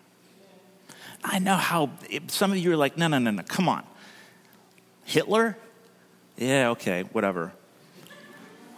I 1.23 1.39
know 1.39 1.55
how 1.55 1.89
some 2.27 2.51
of 2.51 2.57
you 2.57 2.71
are 2.71 2.77
like, 2.77 2.97
no, 2.97 3.07
no, 3.07 3.19
no, 3.19 3.31
no, 3.31 3.43
come 3.43 3.67
on. 3.67 3.83
Hitler? 5.03 5.57
Yeah, 6.37 6.69
okay, 6.69 7.03
whatever. 7.11 7.51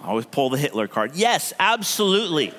I 0.01 0.07
always 0.07 0.25
pull 0.25 0.49
the 0.49 0.57
Hitler 0.57 0.87
card. 0.87 1.15
Yes, 1.15 1.53
absolutely. 1.59 2.53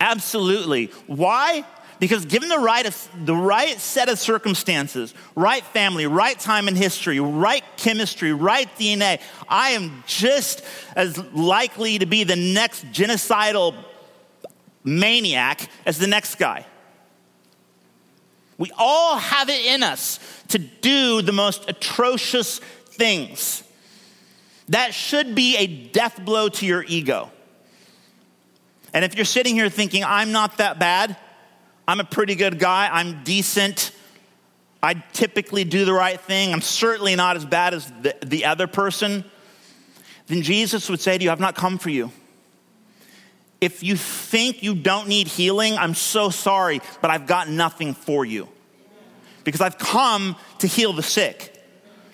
absolutely. 0.00 0.86
Why? 1.06 1.64
Because 1.98 2.24
given 2.26 2.48
the 2.48 2.58
right, 2.58 3.08
the 3.24 3.34
right 3.34 3.78
set 3.80 4.08
of 4.08 4.18
circumstances, 4.18 5.14
right 5.34 5.64
family, 5.64 6.06
right 6.06 6.38
time 6.38 6.68
in 6.68 6.76
history, 6.76 7.18
right 7.18 7.64
chemistry, 7.76 8.32
right 8.32 8.68
DNA, 8.78 9.20
I 9.48 9.70
am 9.70 10.04
just 10.06 10.64
as 10.94 11.18
likely 11.32 11.98
to 11.98 12.06
be 12.06 12.22
the 12.22 12.36
next 12.36 12.86
genocidal 12.92 13.74
maniac 14.84 15.68
as 15.84 15.98
the 15.98 16.06
next 16.06 16.36
guy. 16.36 16.64
We 18.58 18.70
all 18.76 19.16
have 19.16 19.48
it 19.48 19.64
in 19.64 19.82
us 19.82 20.20
to 20.48 20.58
do 20.58 21.22
the 21.22 21.32
most 21.32 21.68
atrocious 21.68 22.58
things. 22.58 23.64
That 24.68 24.94
should 24.94 25.34
be 25.34 25.56
a 25.56 25.66
death 25.66 26.24
blow 26.24 26.48
to 26.48 26.66
your 26.66 26.84
ego. 26.84 27.30
And 28.92 29.04
if 29.04 29.14
you're 29.14 29.24
sitting 29.24 29.54
here 29.54 29.68
thinking, 29.68 30.04
I'm 30.04 30.32
not 30.32 30.58
that 30.58 30.78
bad, 30.78 31.16
I'm 31.88 32.00
a 32.00 32.04
pretty 32.04 32.34
good 32.34 32.58
guy, 32.58 32.90
I'm 32.92 33.24
decent, 33.24 33.92
I 34.82 34.92
typically 35.14 35.64
do 35.64 35.86
the 35.86 35.92
right 35.94 36.20
thing, 36.20 36.52
I'm 36.52 36.60
certainly 36.60 37.16
not 37.16 37.36
as 37.36 37.46
bad 37.46 37.72
as 37.72 37.90
the, 38.02 38.14
the 38.26 38.44
other 38.44 38.66
person, 38.66 39.24
then 40.26 40.42
Jesus 40.42 40.90
would 40.90 41.00
say 41.00 41.16
to 41.16 41.24
you, 41.24 41.30
I've 41.30 41.40
not 41.40 41.54
come 41.54 41.78
for 41.78 41.88
you. 41.88 42.12
If 43.62 43.82
you 43.82 43.96
think 43.96 44.62
you 44.62 44.74
don't 44.74 45.08
need 45.08 45.28
healing, 45.28 45.78
I'm 45.78 45.94
so 45.94 46.28
sorry, 46.28 46.82
but 47.00 47.10
I've 47.10 47.26
got 47.26 47.48
nothing 47.48 47.94
for 47.94 48.22
you. 48.22 48.48
Because 49.44 49.62
I've 49.62 49.78
come 49.78 50.36
to 50.58 50.66
heal 50.66 50.92
the 50.92 51.02
sick, 51.02 51.58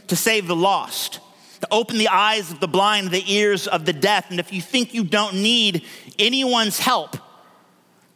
to 0.07 0.15
save 0.15 0.47
the 0.47 0.55
lost, 0.55 1.19
to 1.63 1.69
open 1.73 1.99
the 1.99 2.09
eyes 2.09 2.53
of 2.53 2.61
the 2.61 2.69
blind, 2.69 3.11
the 3.11 3.25
ears 3.27 3.67
of 3.67 3.87
the 3.87 3.93
deaf. 3.93 4.31
And 4.31 4.39
if 4.39 4.53
you 4.53 4.63
think 4.63 4.95
you 4.95 5.03
don't 5.03 5.35
need 5.35 5.85
anyone's 6.17 6.79
help, 6.79 7.17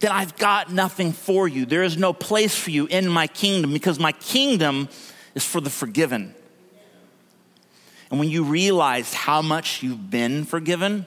then 0.01 0.13
I've 0.13 0.37
got 0.37 0.73
nothing 0.73 1.13
for 1.13 1.49
you. 1.49 1.67
There 1.67 1.83
is 1.83 1.97
no 1.97 2.13
place 2.13 2.55
for 2.55 2.71
you 2.71 2.87
in 2.87 3.09
my 3.09 3.27
kingdom 3.27 3.73
because 3.73 3.99
my 3.99 4.13
kingdom 4.13 4.89
is 5.35 5.45
for 5.45 5.61
the 5.61 5.71
forgiven. 5.71 6.35
And 8.11 8.19
when 8.19 8.31
you 8.31 8.45
realize 8.45 9.13
how 9.13 9.43
much 9.43 9.83
you've 9.83 10.11
been 10.11 10.45
forgiven, 10.45 11.07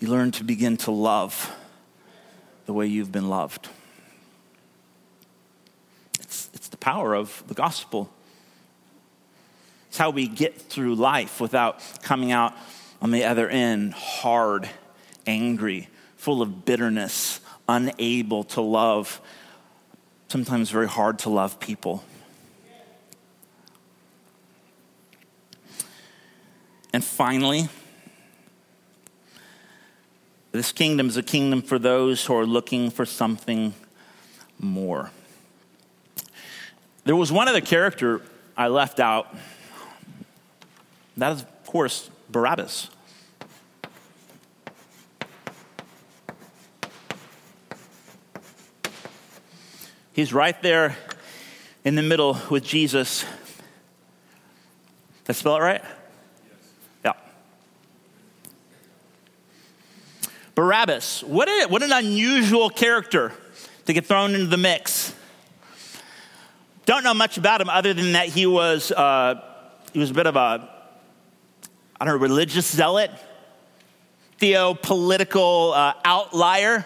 you 0.00 0.08
learn 0.08 0.32
to 0.32 0.44
begin 0.44 0.76
to 0.78 0.90
love 0.90 1.54
the 2.66 2.72
way 2.72 2.86
you've 2.86 3.12
been 3.12 3.28
loved. 3.28 3.68
It's, 6.18 6.50
it's 6.54 6.68
the 6.68 6.76
power 6.76 7.14
of 7.14 7.44
the 7.46 7.54
gospel. 7.54 8.10
It's 9.88 9.98
how 9.98 10.10
we 10.10 10.26
get 10.26 10.60
through 10.60 10.94
life 10.94 11.40
without 11.40 11.80
coming 12.02 12.32
out 12.32 12.54
on 13.02 13.10
the 13.10 13.24
other 13.24 13.48
end 13.48 13.92
hard, 13.92 14.68
angry, 15.26 15.88
full 16.22 16.40
of 16.40 16.64
bitterness, 16.64 17.40
unable 17.68 18.44
to 18.44 18.60
love, 18.60 19.20
sometimes 20.28 20.70
very 20.70 20.86
hard 20.86 21.18
to 21.18 21.28
love 21.28 21.58
people. 21.58 22.04
And 26.92 27.02
finally, 27.02 27.68
this 30.52 30.70
kingdom 30.70 31.08
is 31.08 31.16
a 31.16 31.24
kingdom 31.24 31.60
for 31.60 31.76
those 31.76 32.24
who 32.24 32.36
are 32.36 32.46
looking 32.46 32.92
for 32.92 33.04
something 33.04 33.74
more. 34.60 35.10
There 37.02 37.16
was 37.16 37.32
one 37.32 37.48
other 37.48 37.60
character 37.60 38.20
I 38.56 38.68
left 38.68 39.00
out. 39.00 39.34
That 41.16 41.32
is, 41.32 41.42
of 41.42 41.66
course, 41.66 42.10
Barabbas. 42.30 42.90
He's 50.14 50.34
right 50.34 50.60
there 50.60 50.96
in 51.84 51.94
the 51.94 52.02
middle 52.02 52.38
with 52.50 52.64
Jesus. 52.64 53.22
Did 55.24 55.30
I 55.30 55.32
spell 55.32 55.56
it 55.56 55.60
right? 55.60 55.82
Yeah. 57.02 57.12
Barabbas. 60.54 61.22
What, 61.22 61.48
a, 61.48 61.66
what 61.66 61.82
an 61.82 61.92
unusual 61.92 62.68
character 62.68 63.32
to 63.86 63.92
get 63.94 64.04
thrown 64.04 64.34
into 64.34 64.46
the 64.46 64.58
mix. 64.58 65.14
Don't 66.84 67.04
know 67.04 67.14
much 67.14 67.38
about 67.38 67.62
him 67.62 67.70
other 67.70 67.94
than 67.94 68.12
that 68.12 68.28
he 68.28 68.44
was, 68.44 68.92
uh, 68.92 69.40
he 69.94 69.98
was 69.98 70.10
a 70.10 70.14
bit 70.14 70.26
of 70.26 70.36
a, 70.36 70.68
I 71.98 72.04
don't 72.04 72.14
know, 72.14 72.20
religious 72.20 72.70
zealot, 72.70 73.10
theopolitical 74.40 75.74
uh, 75.74 75.94
outlier. 76.04 76.84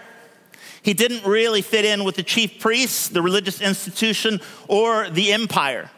He 0.83 0.94
didn't 0.94 1.24
really 1.24 1.62
fit 1.62 1.85
in 1.85 2.05
with 2.05 2.16
the 2.16 2.22
chief 2.22 2.61
priests, 2.61 3.09
the 3.09 3.22
religious 3.22 3.61
institution, 3.61 4.40
or 4.68 5.11
the 5.11 5.33
empire. 5.33 5.90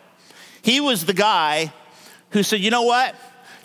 He 0.62 0.80
was 0.80 1.04
the 1.04 1.14
guy 1.14 1.72
who 2.30 2.42
said, 2.42 2.60
you 2.60 2.70
know 2.70 2.82
what? 2.82 3.14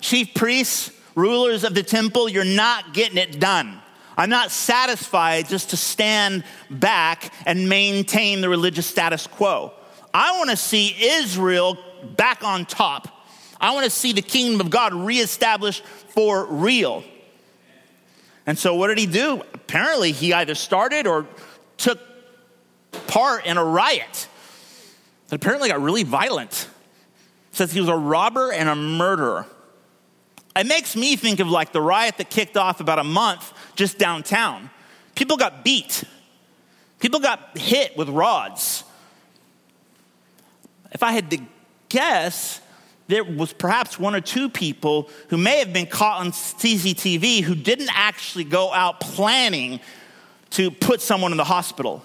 Chief 0.01 0.33
priests, 0.33 0.91
rulers 1.15 1.63
of 1.63 1.75
the 1.75 1.83
temple, 1.83 2.29
you're 2.29 2.43
not 2.43 2.93
getting 2.93 3.17
it 3.17 3.39
done. 3.39 3.79
I'm 4.17 4.29
not 4.29 4.51
satisfied 4.51 5.47
just 5.47 5.71
to 5.71 5.77
stand 5.77 6.43
back 6.69 7.33
and 7.45 7.67
maintain 7.67 8.41
the 8.41 8.49
religious 8.49 8.85
status 8.85 9.25
quo. 9.25 9.73
I 10.13 10.37
want 10.37 10.49
to 10.51 10.57
see 10.57 10.95
Israel 10.99 11.77
back 12.15 12.43
on 12.43 12.65
top. 12.65 13.07
I 13.59 13.73
want 13.73 13.85
to 13.85 13.89
see 13.89 14.13
the 14.13 14.21
kingdom 14.21 14.61
of 14.61 14.69
God 14.69 14.93
reestablished 14.93 15.83
for 16.09 16.45
real. 16.45 17.03
And 18.45 18.57
so, 18.57 18.75
what 18.75 18.87
did 18.87 18.97
he 18.97 19.05
do? 19.05 19.41
Apparently, 19.53 20.11
he 20.11 20.33
either 20.33 20.55
started 20.55 21.07
or 21.07 21.25
took 21.77 21.99
part 23.07 23.45
in 23.45 23.57
a 23.57 23.63
riot 23.63 24.27
that 25.27 25.35
apparently 25.35 25.69
got 25.69 25.81
really 25.81 26.03
violent. 26.03 26.67
It 27.51 27.55
says 27.55 27.71
he 27.71 27.79
was 27.79 27.89
a 27.89 27.95
robber 27.95 28.51
and 28.51 28.67
a 28.67 28.75
murderer. 28.75 29.47
It 30.55 30.67
makes 30.67 30.95
me 30.95 31.15
think 31.15 31.39
of 31.39 31.47
like 31.47 31.71
the 31.71 31.81
riot 31.81 32.17
that 32.17 32.29
kicked 32.29 32.57
off 32.57 32.79
about 32.79 32.99
a 32.99 33.03
month 33.03 33.53
just 33.75 33.97
downtown. 33.97 34.69
People 35.15 35.37
got 35.37 35.63
beat, 35.63 36.03
people 36.99 37.19
got 37.19 37.57
hit 37.57 37.95
with 37.97 38.09
rods. 38.09 38.83
If 40.91 41.01
I 41.01 41.11
had 41.11 41.31
to 41.31 41.39
guess, 41.89 42.61
there 43.07 43.23
was 43.23 43.51
perhaps 43.53 43.99
one 43.99 44.15
or 44.15 44.21
two 44.21 44.49
people 44.49 45.09
who 45.29 45.37
may 45.37 45.59
have 45.59 45.73
been 45.73 45.85
caught 45.85 46.21
on 46.21 46.31
CCTV 46.31 47.41
who 47.41 47.55
didn't 47.55 47.89
actually 47.93 48.45
go 48.45 48.71
out 48.73 48.99
planning 48.99 49.79
to 50.51 50.71
put 50.71 51.01
someone 51.01 51.31
in 51.31 51.37
the 51.37 51.43
hospital. 51.43 52.03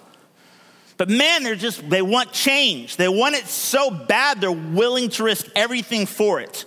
But 0.97 1.09
man, 1.09 1.45
they're 1.45 1.55
just, 1.55 1.89
they 1.89 2.03
want 2.03 2.33
change. 2.33 2.97
They 2.97 3.09
want 3.09 3.37
it 3.37 3.47
so 3.47 3.91
bad, 3.91 4.41
they're 4.41 4.51
willing 4.51 5.11
to 5.11 5.25
risk 5.25 5.47
everything 5.55 6.07
for 6.07 6.41
it. 6.41 6.65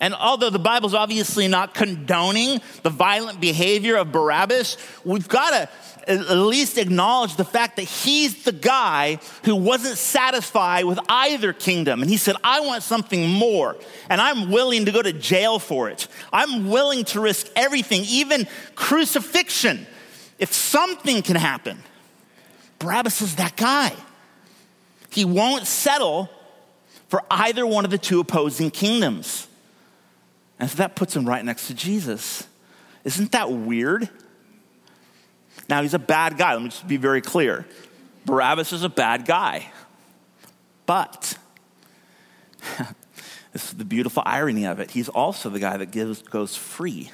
And 0.00 0.14
although 0.14 0.50
the 0.50 0.58
Bible's 0.58 0.92
obviously 0.92 1.48
not 1.48 1.72
condoning 1.72 2.60
the 2.82 2.90
violent 2.90 3.40
behavior 3.40 3.96
of 3.96 4.12
Barabbas, 4.12 4.76
we've 5.04 5.26
got 5.26 5.50
to 5.50 5.68
at 6.06 6.30
least 6.30 6.78
acknowledge 6.78 7.36
the 7.36 7.44
fact 7.44 7.76
that 7.76 7.82
he's 7.82 8.44
the 8.44 8.52
guy 8.52 9.18
who 9.44 9.56
wasn't 9.56 9.98
satisfied 9.98 10.84
with 10.84 11.00
either 11.08 11.52
kingdom. 11.52 12.00
And 12.00 12.10
he 12.10 12.16
said, 12.16 12.36
I 12.44 12.60
want 12.60 12.82
something 12.82 13.28
more. 13.28 13.76
And 14.08 14.20
I'm 14.20 14.50
willing 14.50 14.84
to 14.84 14.92
go 14.92 15.02
to 15.02 15.12
jail 15.12 15.58
for 15.58 15.88
it. 15.90 16.06
I'm 16.32 16.68
willing 16.68 17.04
to 17.06 17.20
risk 17.20 17.48
everything, 17.56 18.04
even 18.08 18.46
crucifixion, 18.76 19.86
if 20.38 20.52
something 20.52 21.22
can 21.22 21.36
happen. 21.36 21.78
Barabbas 22.78 23.22
is 23.22 23.36
that 23.36 23.56
guy. 23.56 23.92
He 25.10 25.24
won't 25.24 25.66
settle 25.66 26.30
for 27.08 27.22
either 27.30 27.66
one 27.66 27.84
of 27.84 27.90
the 27.90 27.98
two 27.98 28.20
opposing 28.20 28.70
kingdoms. 28.70 29.48
And 30.58 30.70
so 30.70 30.76
that 30.76 30.94
puts 30.94 31.16
him 31.16 31.28
right 31.28 31.44
next 31.44 31.66
to 31.66 31.74
Jesus. 31.74 32.46
Isn't 33.04 33.32
that 33.32 33.50
weird? 33.50 34.08
Now, 35.68 35.82
he's 35.82 35.94
a 35.94 35.98
bad 35.98 36.38
guy. 36.38 36.52
Let 36.52 36.62
me 36.62 36.68
just 36.68 36.86
be 36.86 36.96
very 36.96 37.20
clear. 37.20 37.66
Barabbas 38.24 38.72
is 38.72 38.82
a 38.82 38.88
bad 38.88 39.24
guy. 39.26 39.66
But, 40.84 41.36
this 43.52 43.64
is 43.64 43.72
the 43.72 43.84
beautiful 43.84 44.22
irony 44.24 44.66
of 44.66 44.78
it, 44.80 44.92
he's 44.92 45.08
also 45.08 45.50
the 45.50 45.58
guy 45.58 45.76
that 45.76 45.90
gives, 45.90 46.22
goes 46.22 46.56
free. 46.56 47.10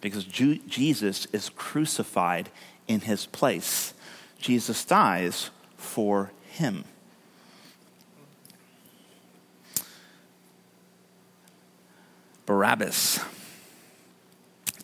Because 0.00 0.24
Ju- 0.24 0.58
Jesus 0.66 1.26
is 1.26 1.48
crucified 1.50 2.50
in 2.88 3.00
his 3.00 3.26
place, 3.26 3.94
Jesus 4.38 4.84
dies 4.84 5.50
for 5.76 6.32
him. 6.50 6.84
Barabbas 12.44 13.20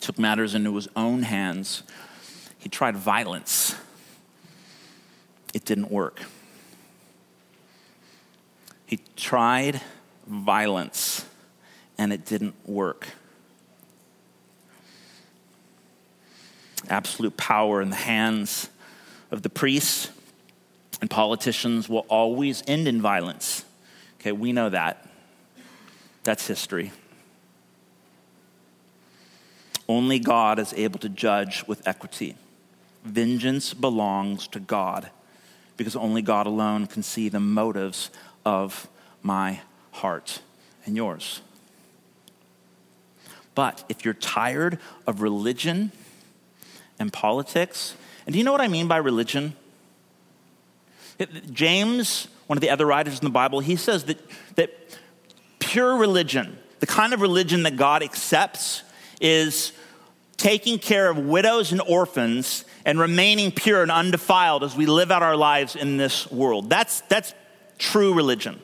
took 0.09 0.17
matters 0.17 0.55
into 0.55 0.75
his 0.75 0.87
own 0.95 1.21
hands. 1.21 1.83
He 2.57 2.67
tried 2.67 2.97
violence, 2.97 3.75
it 5.53 5.63
didn't 5.65 5.91
work. 5.91 6.23
He 8.87 9.01
tried 9.15 9.79
violence, 10.25 11.27
and 11.99 12.11
it 12.11 12.25
didn't 12.25 12.55
work. 12.67 13.09
Absolute 16.89 17.37
power 17.37 17.79
in 17.79 17.91
the 17.91 17.95
hands 17.95 18.71
of 19.29 19.43
the 19.43 19.49
priests 19.49 20.09
and 21.01 21.09
politicians 21.11 21.87
will 21.87 22.07
always 22.09 22.63
end 22.65 22.87
in 22.87 22.99
violence. 22.99 23.63
Okay, 24.19 24.31
we 24.31 24.53
know 24.53 24.69
that. 24.69 25.07
That's 26.23 26.47
history. 26.47 26.93
Only 29.89 30.19
God 30.19 30.59
is 30.59 30.71
able 30.73 30.99
to 30.99 31.09
judge 31.09 31.65
with 31.67 31.85
equity. 31.87 32.35
vengeance 33.03 33.73
belongs 33.73 34.47
to 34.49 34.59
God 34.59 35.09
because 35.77 35.95
only 35.95 36.21
God 36.21 36.45
alone 36.45 36.85
can 36.85 37.01
see 37.01 37.29
the 37.29 37.39
motives 37.39 38.11
of 38.45 38.87
my 39.23 39.61
heart 39.91 40.41
and 40.85 40.95
yours. 40.95 41.41
But 43.55 43.83
if 43.89 44.05
you're 44.05 44.13
tired 44.13 44.77
of 45.07 45.21
religion 45.21 45.91
and 46.99 47.11
politics, 47.11 47.95
and 48.25 48.33
do 48.33 48.37
you 48.37 48.45
know 48.45 48.51
what 48.51 48.61
I 48.61 48.67
mean 48.67 48.87
by 48.87 48.97
religion? 48.97 49.55
James, 51.51 52.27
one 52.47 52.57
of 52.57 52.61
the 52.61 52.69
other 52.69 52.85
writers 52.85 53.19
in 53.19 53.25
the 53.25 53.31
Bible, 53.31 53.59
he 53.59 53.75
says 53.75 54.03
that, 54.03 54.19
that 54.55 54.71
pure 55.59 55.95
religion, 55.95 56.57
the 56.79 56.87
kind 56.87 57.13
of 57.13 57.21
religion 57.21 57.63
that 57.63 57.75
God 57.75 58.03
accepts, 58.03 58.83
is 59.21 59.73
taking 60.39 60.79
care 60.79 61.09
of 61.09 61.17
widows 61.17 61.71
and 61.71 61.81
orphans 61.81 62.65
and 62.85 62.99
remaining 62.99 63.51
pure 63.51 63.83
and 63.83 63.91
undefiled 63.91 64.63
as 64.63 64.75
we 64.75 64.85
live 64.85 65.11
out 65.11 65.21
our 65.21 65.35
lives 65.35 65.75
in 65.75 65.97
this 65.97 66.31
world. 66.31 66.69
That's, 66.69 67.01
that's 67.01 67.33
true 67.77 68.13
religion. 68.13 68.59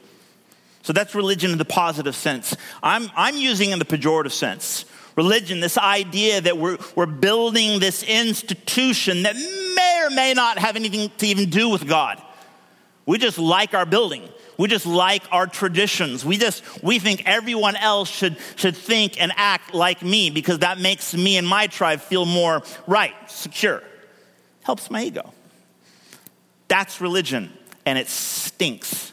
So 0.82 0.94
that's 0.94 1.14
religion 1.14 1.52
in 1.52 1.58
the 1.58 1.66
positive 1.66 2.16
sense. 2.16 2.56
I'm, 2.82 3.12
I'm 3.16 3.36
using 3.36 3.72
in 3.72 3.80
the 3.80 3.86
pejorative 3.86 4.32
sense. 4.32 4.86
Religion, 5.16 5.60
this 5.60 5.78
idea 5.78 6.42
that 6.42 6.58
we're, 6.58 6.78
we're 6.96 7.06
building 7.06 7.80
this 7.80 8.04
institution 8.04 9.24
that 9.24 9.36
may 9.36 10.02
or 10.06 10.10
may 10.12 10.34
not 10.34 10.58
have 10.58 10.76
anything 10.76 11.12
to 11.18 11.28
even 11.28 11.50
do 11.50 11.70
with 11.70 11.88
God. 11.88 12.22
We 13.06 13.18
just 13.18 13.38
like 13.38 13.74
our 13.74 13.86
building. 13.86 14.28
We 14.58 14.68
just 14.68 14.86
like 14.86 15.24
our 15.32 15.48
traditions. 15.48 16.24
We 16.24 16.38
just 16.38 16.64
we 16.84 17.00
think 17.00 17.24
everyone 17.26 17.76
else 17.76 18.10
should 18.10 18.38
should 18.56 18.76
think 18.76 19.22
and 19.22 19.32
act 19.36 19.74
like 19.74 20.02
me 20.02 20.30
because 20.30 20.60
that 20.60 20.80
makes 20.80 21.14
me 21.14 21.38
and 21.38 21.48
my 21.48 21.68
tribe 21.68 22.02
feel 22.02 22.26
more 22.26 22.64
right, 22.88 23.14
secure. 23.30 23.84
Helps 24.64 24.90
my 24.90 25.04
ego. 25.04 25.34
That's 26.68 27.02
religion 27.02 27.52
and 27.86 28.00
it 28.00 28.08
stinks. 28.08 29.12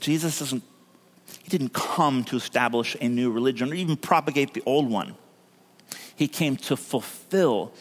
Jesus 0.00 0.38
doesn't 0.38 0.62
he 1.42 1.50
didn't 1.50 1.74
come 1.74 2.24
to 2.24 2.36
establish 2.36 2.96
a 3.00 3.08
new 3.08 3.30
religion 3.30 3.70
or 3.70 3.74
even 3.74 3.96
propagate 3.96 4.54
the 4.54 4.62
old 4.64 4.90
one. 4.90 5.14
He 6.16 6.26
came 6.26 6.56
to 6.56 6.76
fulfill 6.76 7.72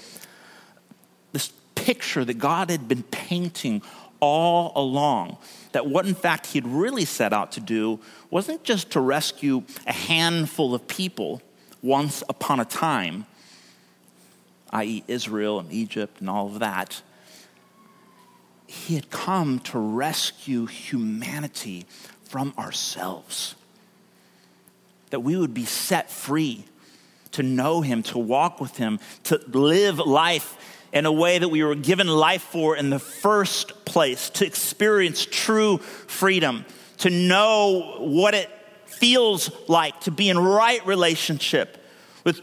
this 1.32 1.54
picture 1.76 2.26
that 2.26 2.36
God 2.36 2.70
had 2.70 2.88
been 2.88 3.04
painting 3.04 3.82
all 4.24 4.72
along. 4.76 5.38
That 5.74 5.88
what, 5.88 6.06
in 6.06 6.16
fact, 6.16 6.48
he'd 6.48 6.66
really 6.66 7.06
set 7.06 7.34
out 7.34 7.52
to 7.54 7.60
do 7.60 8.00
wasn't 8.30 8.64
just 8.64 8.92
to 8.92 9.00
rescue 9.00 9.64
a 9.86 9.94
handful 9.94 10.74
of 10.74 10.88
people 10.88 11.42
once 11.82 12.24
upon 12.30 12.60
a 12.60 12.66
time, 12.66 13.26
i.e., 14.72 15.04
Israel 15.08 15.60
and 15.60 15.72
Egypt 15.72 16.22
and 16.22 16.30
all 16.30 16.48
of 16.48 16.60
that. 16.60 17.02
He 18.66 18.96
had 18.96 19.10
come 19.10 19.60
to 19.60 19.78
rescue 19.78 20.66
humanity 20.66 21.86
from 22.24 22.54
ourselves. 22.58 23.56
That 25.10 25.20
we 25.20 25.36
would 25.36 25.54
be 25.54 25.66
set 25.66 26.10
free 26.10 26.66
to 27.32 27.44
know 27.44 27.82
Him, 27.82 28.02
to 28.04 28.18
walk 28.18 28.62
with 28.62 28.78
Him, 28.78 29.00
to 29.24 29.40
live 29.48 30.00
life 30.00 30.58
in 30.94 31.08
a 31.08 31.12
way 31.12 31.40
that 31.40 31.50
we 31.50 31.64
were 31.64 31.76
given 31.76 32.08
life 32.08 32.44
for 32.44 32.78
in 32.78 32.92
the 32.92 33.00
first 33.00 33.84
place, 33.84 34.30
to 34.30 34.46
experience 34.46 35.26
true 35.30 35.80
freedom, 35.80 36.66
to 37.00 37.10
know 37.10 37.98
what 37.98 38.36
it 38.36 38.50
feels 38.86 39.52
like 39.68 40.00
to 40.02 40.12
be 40.12 40.30
in 40.30 40.38
right 40.38 40.86
relationship 40.86 41.84
with 42.24 42.42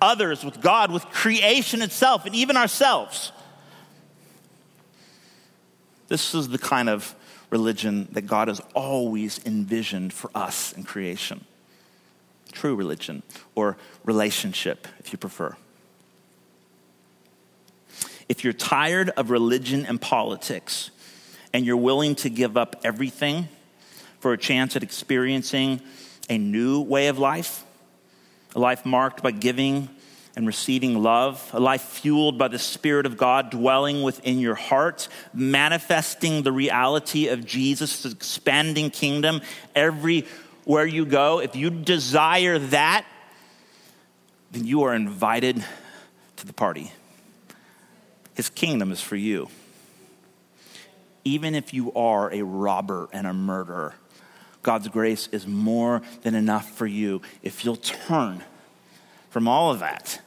others, 0.00 0.44
with 0.44 0.60
God, 0.60 0.92
with 0.92 1.06
creation 1.06 1.80
itself, 1.80 2.26
and 2.26 2.34
even 2.34 2.56
ourselves. 2.56 3.32
This 6.08 6.34
is 6.34 6.48
the 6.48 6.58
kind 6.58 6.90
of 6.90 7.14
religion 7.50 8.08
that 8.12 8.22
God 8.22 8.48
has 8.48 8.60
always 8.74 9.40
envisioned 9.46 10.12
for 10.12 10.30
us 10.34 10.72
in 10.74 10.84
creation. 10.84 11.44
True 12.52 12.74
religion, 12.74 13.22
or 13.54 13.76
relationship, 14.04 14.86
if 14.98 15.12
you 15.12 15.18
prefer. 15.18 15.56
If 18.28 18.42
you're 18.42 18.52
tired 18.52 19.10
of 19.10 19.30
religion 19.30 19.86
and 19.86 20.00
politics 20.00 20.90
and 21.52 21.64
you're 21.64 21.76
willing 21.76 22.14
to 22.16 22.28
give 22.28 22.56
up 22.56 22.76
everything 22.84 23.48
for 24.18 24.32
a 24.32 24.38
chance 24.38 24.74
at 24.76 24.82
experiencing 24.82 25.80
a 26.28 26.38
new 26.38 26.80
way 26.80 27.06
of 27.06 27.18
life, 27.18 27.64
a 28.54 28.58
life 28.58 28.84
marked 28.84 29.22
by 29.22 29.30
giving 29.30 29.88
and 30.34 30.46
receiving 30.46 31.02
love, 31.02 31.50
a 31.54 31.60
life 31.60 31.82
fueled 31.82 32.36
by 32.36 32.48
the 32.48 32.58
Spirit 32.58 33.06
of 33.06 33.16
God 33.16 33.50
dwelling 33.50 34.02
within 34.02 34.38
your 34.38 34.54
heart, 34.54 35.08
manifesting 35.32 36.42
the 36.42 36.52
reality 36.52 37.28
of 37.28 37.46
Jesus' 37.46 38.04
expanding 38.04 38.90
kingdom 38.90 39.40
everywhere 39.74 40.84
you 40.86 41.06
go. 41.06 41.40
If 41.40 41.56
you 41.56 41.70
desire 41.70 42.58
that, 42.58 43.06
then 44.52 44.66
you 44.66 44.82
are 44.82 44.94
invited 44.94 45.64
to 46.36 46.46
the 46.46 46.52
party. 46.52 46.92
His 48.36 48.50
kingdom 48.50 48.92
is 48.92 49.00
for 49.00 49.16
you. 49.16 49.48
Even 51.24 51.54
if 51.54 51.72
you 51.72 51.90
are 51.94 52.32
a 52.32 52.42
robber 52.42 53.08
and 53.12 53.26
a 53.26 53.32
murderer, 53.32 53.94
God's 54.62 54.88
grace 54.88 55.26
is 55.32 55.46
more 55.46 56.02
than 56.22 56.34
enough 56.34 56.70
for 56.70 56.86
you 56.86 57.22
if 57.42 57.64
you'll 57.64 57.76
turn 57.76 58.44
from 59.30 59.48
all 59.48 59.72
of 59.72 59.80
that 59.80 60.20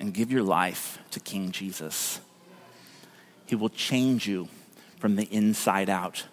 and 0.00 0.12
give 0.12 0.32
your 0.32 0.42
life 0.42 0.98
to 1.12 1.20
King 1.20 1.52
Jesus. 1.52 2.20
He 3.46 3.54
will 3.54 3.68
change 3.68 4.26
you 4.26 4.48
from 4.98 5.14
the 5.14 5.24
inside 5.32 5.88
out. 5.88 6.26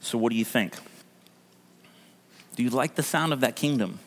So, 0.00 0.16
what 0.16 0.30
do 0.30 0.38
you 0.38 0.44
think? 0.44 0.74
Do 2.54 2.62
you 2.62 2.70
like 2.70 2.94
the 2.94 3.02
sound 3.02 3.34
of 3.34 3.40
that 3.40 3.56
kingdom? 3.56 3.98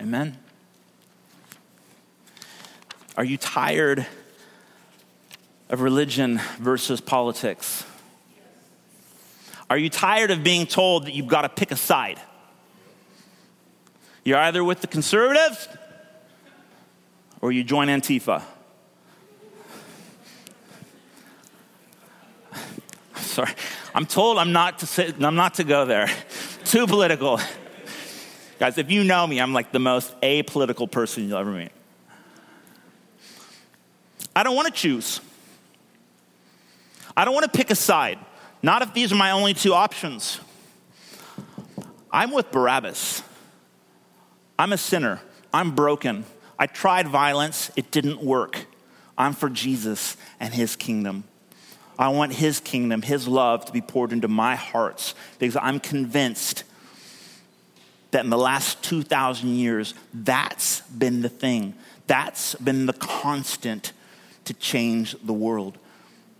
Amen? 0.00 0.36
Are 3.16 3.24
you 3.24 3.38
tired 3.38 4.06
of 5.70 5.80
religion 5.80 6.40
versus 6.58 7.00
politics? 7.00 7.84
Are 9.68 9.78
you 9.78 9.90
tired 9.90 10.30
of 10.30 10.44
being 10.44 10.66
told 10.66 11.06
that 11.06 11.14
you've 11.14 11.26
got 11.26 11.42
to 11.42 11.48
pick 11.48 11.70
a 11.70 11.76
side? 11.76 12.20
You're 14.24 14.38
either 14.38 14.62
with 14.62 14.80
the 14.80 14.86
conservatives 14.86 15.68
or 17.40 17.52
you 17.52 17.64
join 17.64 17.88
Antifa. 17.88 18.42
Sorry, 23.16 23.52
I'm 23.94 24.04
told 24.06 24.38
I'm 24.38 24.52
not 24.52 24.80
to 24.80 24.86
say, 24.86 25.12
I'm 25.20 25.36
not 25.36 25.54
to 25.54 25.64
go 25.64 25.84
there. 25.84 26.08
Too 26.64 26.86
political. 26.86 27.40
Guys, 28.58 28.78
if 28.78 28.90
you 28.90 29.04
know 29.04 29.26
me, 29.26 29.40
I'm 29.40 29.52
like 29.52 29.72
the 29.72 29.78
most 29.78 30.18
apolitical 30.22 30.90
person 30.90 31.28
you'll 31.28 31.38
ever 31.38 31.50
meet. 31.50 31.72
I 34.34 34.42
don't 34.42 34.56
want 34.56 34.66
to 34.66 34.72
choose. 34.72 35.20
I 37.16 37.24
don't 37.24 37.34
want 37.34 37.50
to 37.50 37.56
pick 37.56 37.70
a 37.70 37.74
side. 37.74 38.18
Not 38.62 38.82
if 38.82 38.92
these 38.94 39.12
are 39.12 39.16
my 39.16 39.30
only 39.30 39.54
two 39.54 39.74
options. 39.74 40.40
I'm 42.10 42.32
with 42.32 42.50
Barabbas. 42.50 43.22
I'm 44.58 44.72
a 44.72 44.78
sinner. 44.78 45.20
I'm 45.52 45.74
broken. 45.74 46.24
I 46.58 46.66
tried 46.66 47.08
violence, 47.08 47.70
it 47.76 47.90
didn't 47.90 48.22
work. 48.22 48.66
I'm 49.18 49.32
for 49.32 49.48
Jesus 49.48 50.16
and 50.40 50.52
his 50.54 50.76
kingdom. 50.76 51.24
I 51.98 52.08
want 52.08 52.34
his 52.34 52.60
kingdom, 52.60 53.02
his 53.02 53.26
love 53.26 53.64
to 53.66 53.72
be 53.72 53.80
poured 53.80 54.12
into 54.12 54.28
my 54.28 54.54
hearts 54.54 55.14
because 55.38 55.56
I'm 55.56 55.80
convinced 55.80 56.64
that 58.16 58.24
in 58.24 58.30
the 58.30 58.38
last 58.38 58.82
2,000 58.82 59.50
years, 59.50 59.92
that's 60.14 60.80
been 60.80 61.20
the 61.20 61.28
thing. 61.28 61.74
That's 62.06 62.54
been 62.54 62.86
the 62.86 62.94
constant 62.94 63.92
to 64.46 64.54
change 64.54 65.14
the 65.22 65.34
world. 65.34 65.76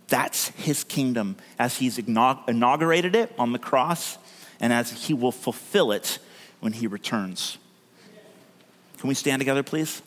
That's 0.07 0.47
his 0.49 0.83
kingdom 0.83 1.35
as 1.59 1.77
he's 1.77 1.99
inaugurated 1.99 3.15
it 3.15 3.31
on 3.37 3.51
the 3.51 3.59
cross 3.59 4.17
and 4.59 4.73
as 4.73 5.05
he 5.05 5.13
will 5.13 5.31
fulfill 5.31 5.91
it 5.91 6.17
when 6.61 6.73
he 6.73 6.87
returns. 6.87 7.59
Can 8.97 9.07
we 9.07 9.13
stand 9.13 9.39
together, 9.39 9.61
please? 9.61 10.01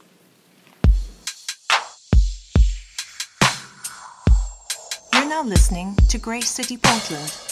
You're 5.15 5.29
now 5.29 5.45
listening 5.45 5.95
to 6.09 6.19
Grace 6.19 6.51
City 6.51 6.77
Portland 6.77 7.50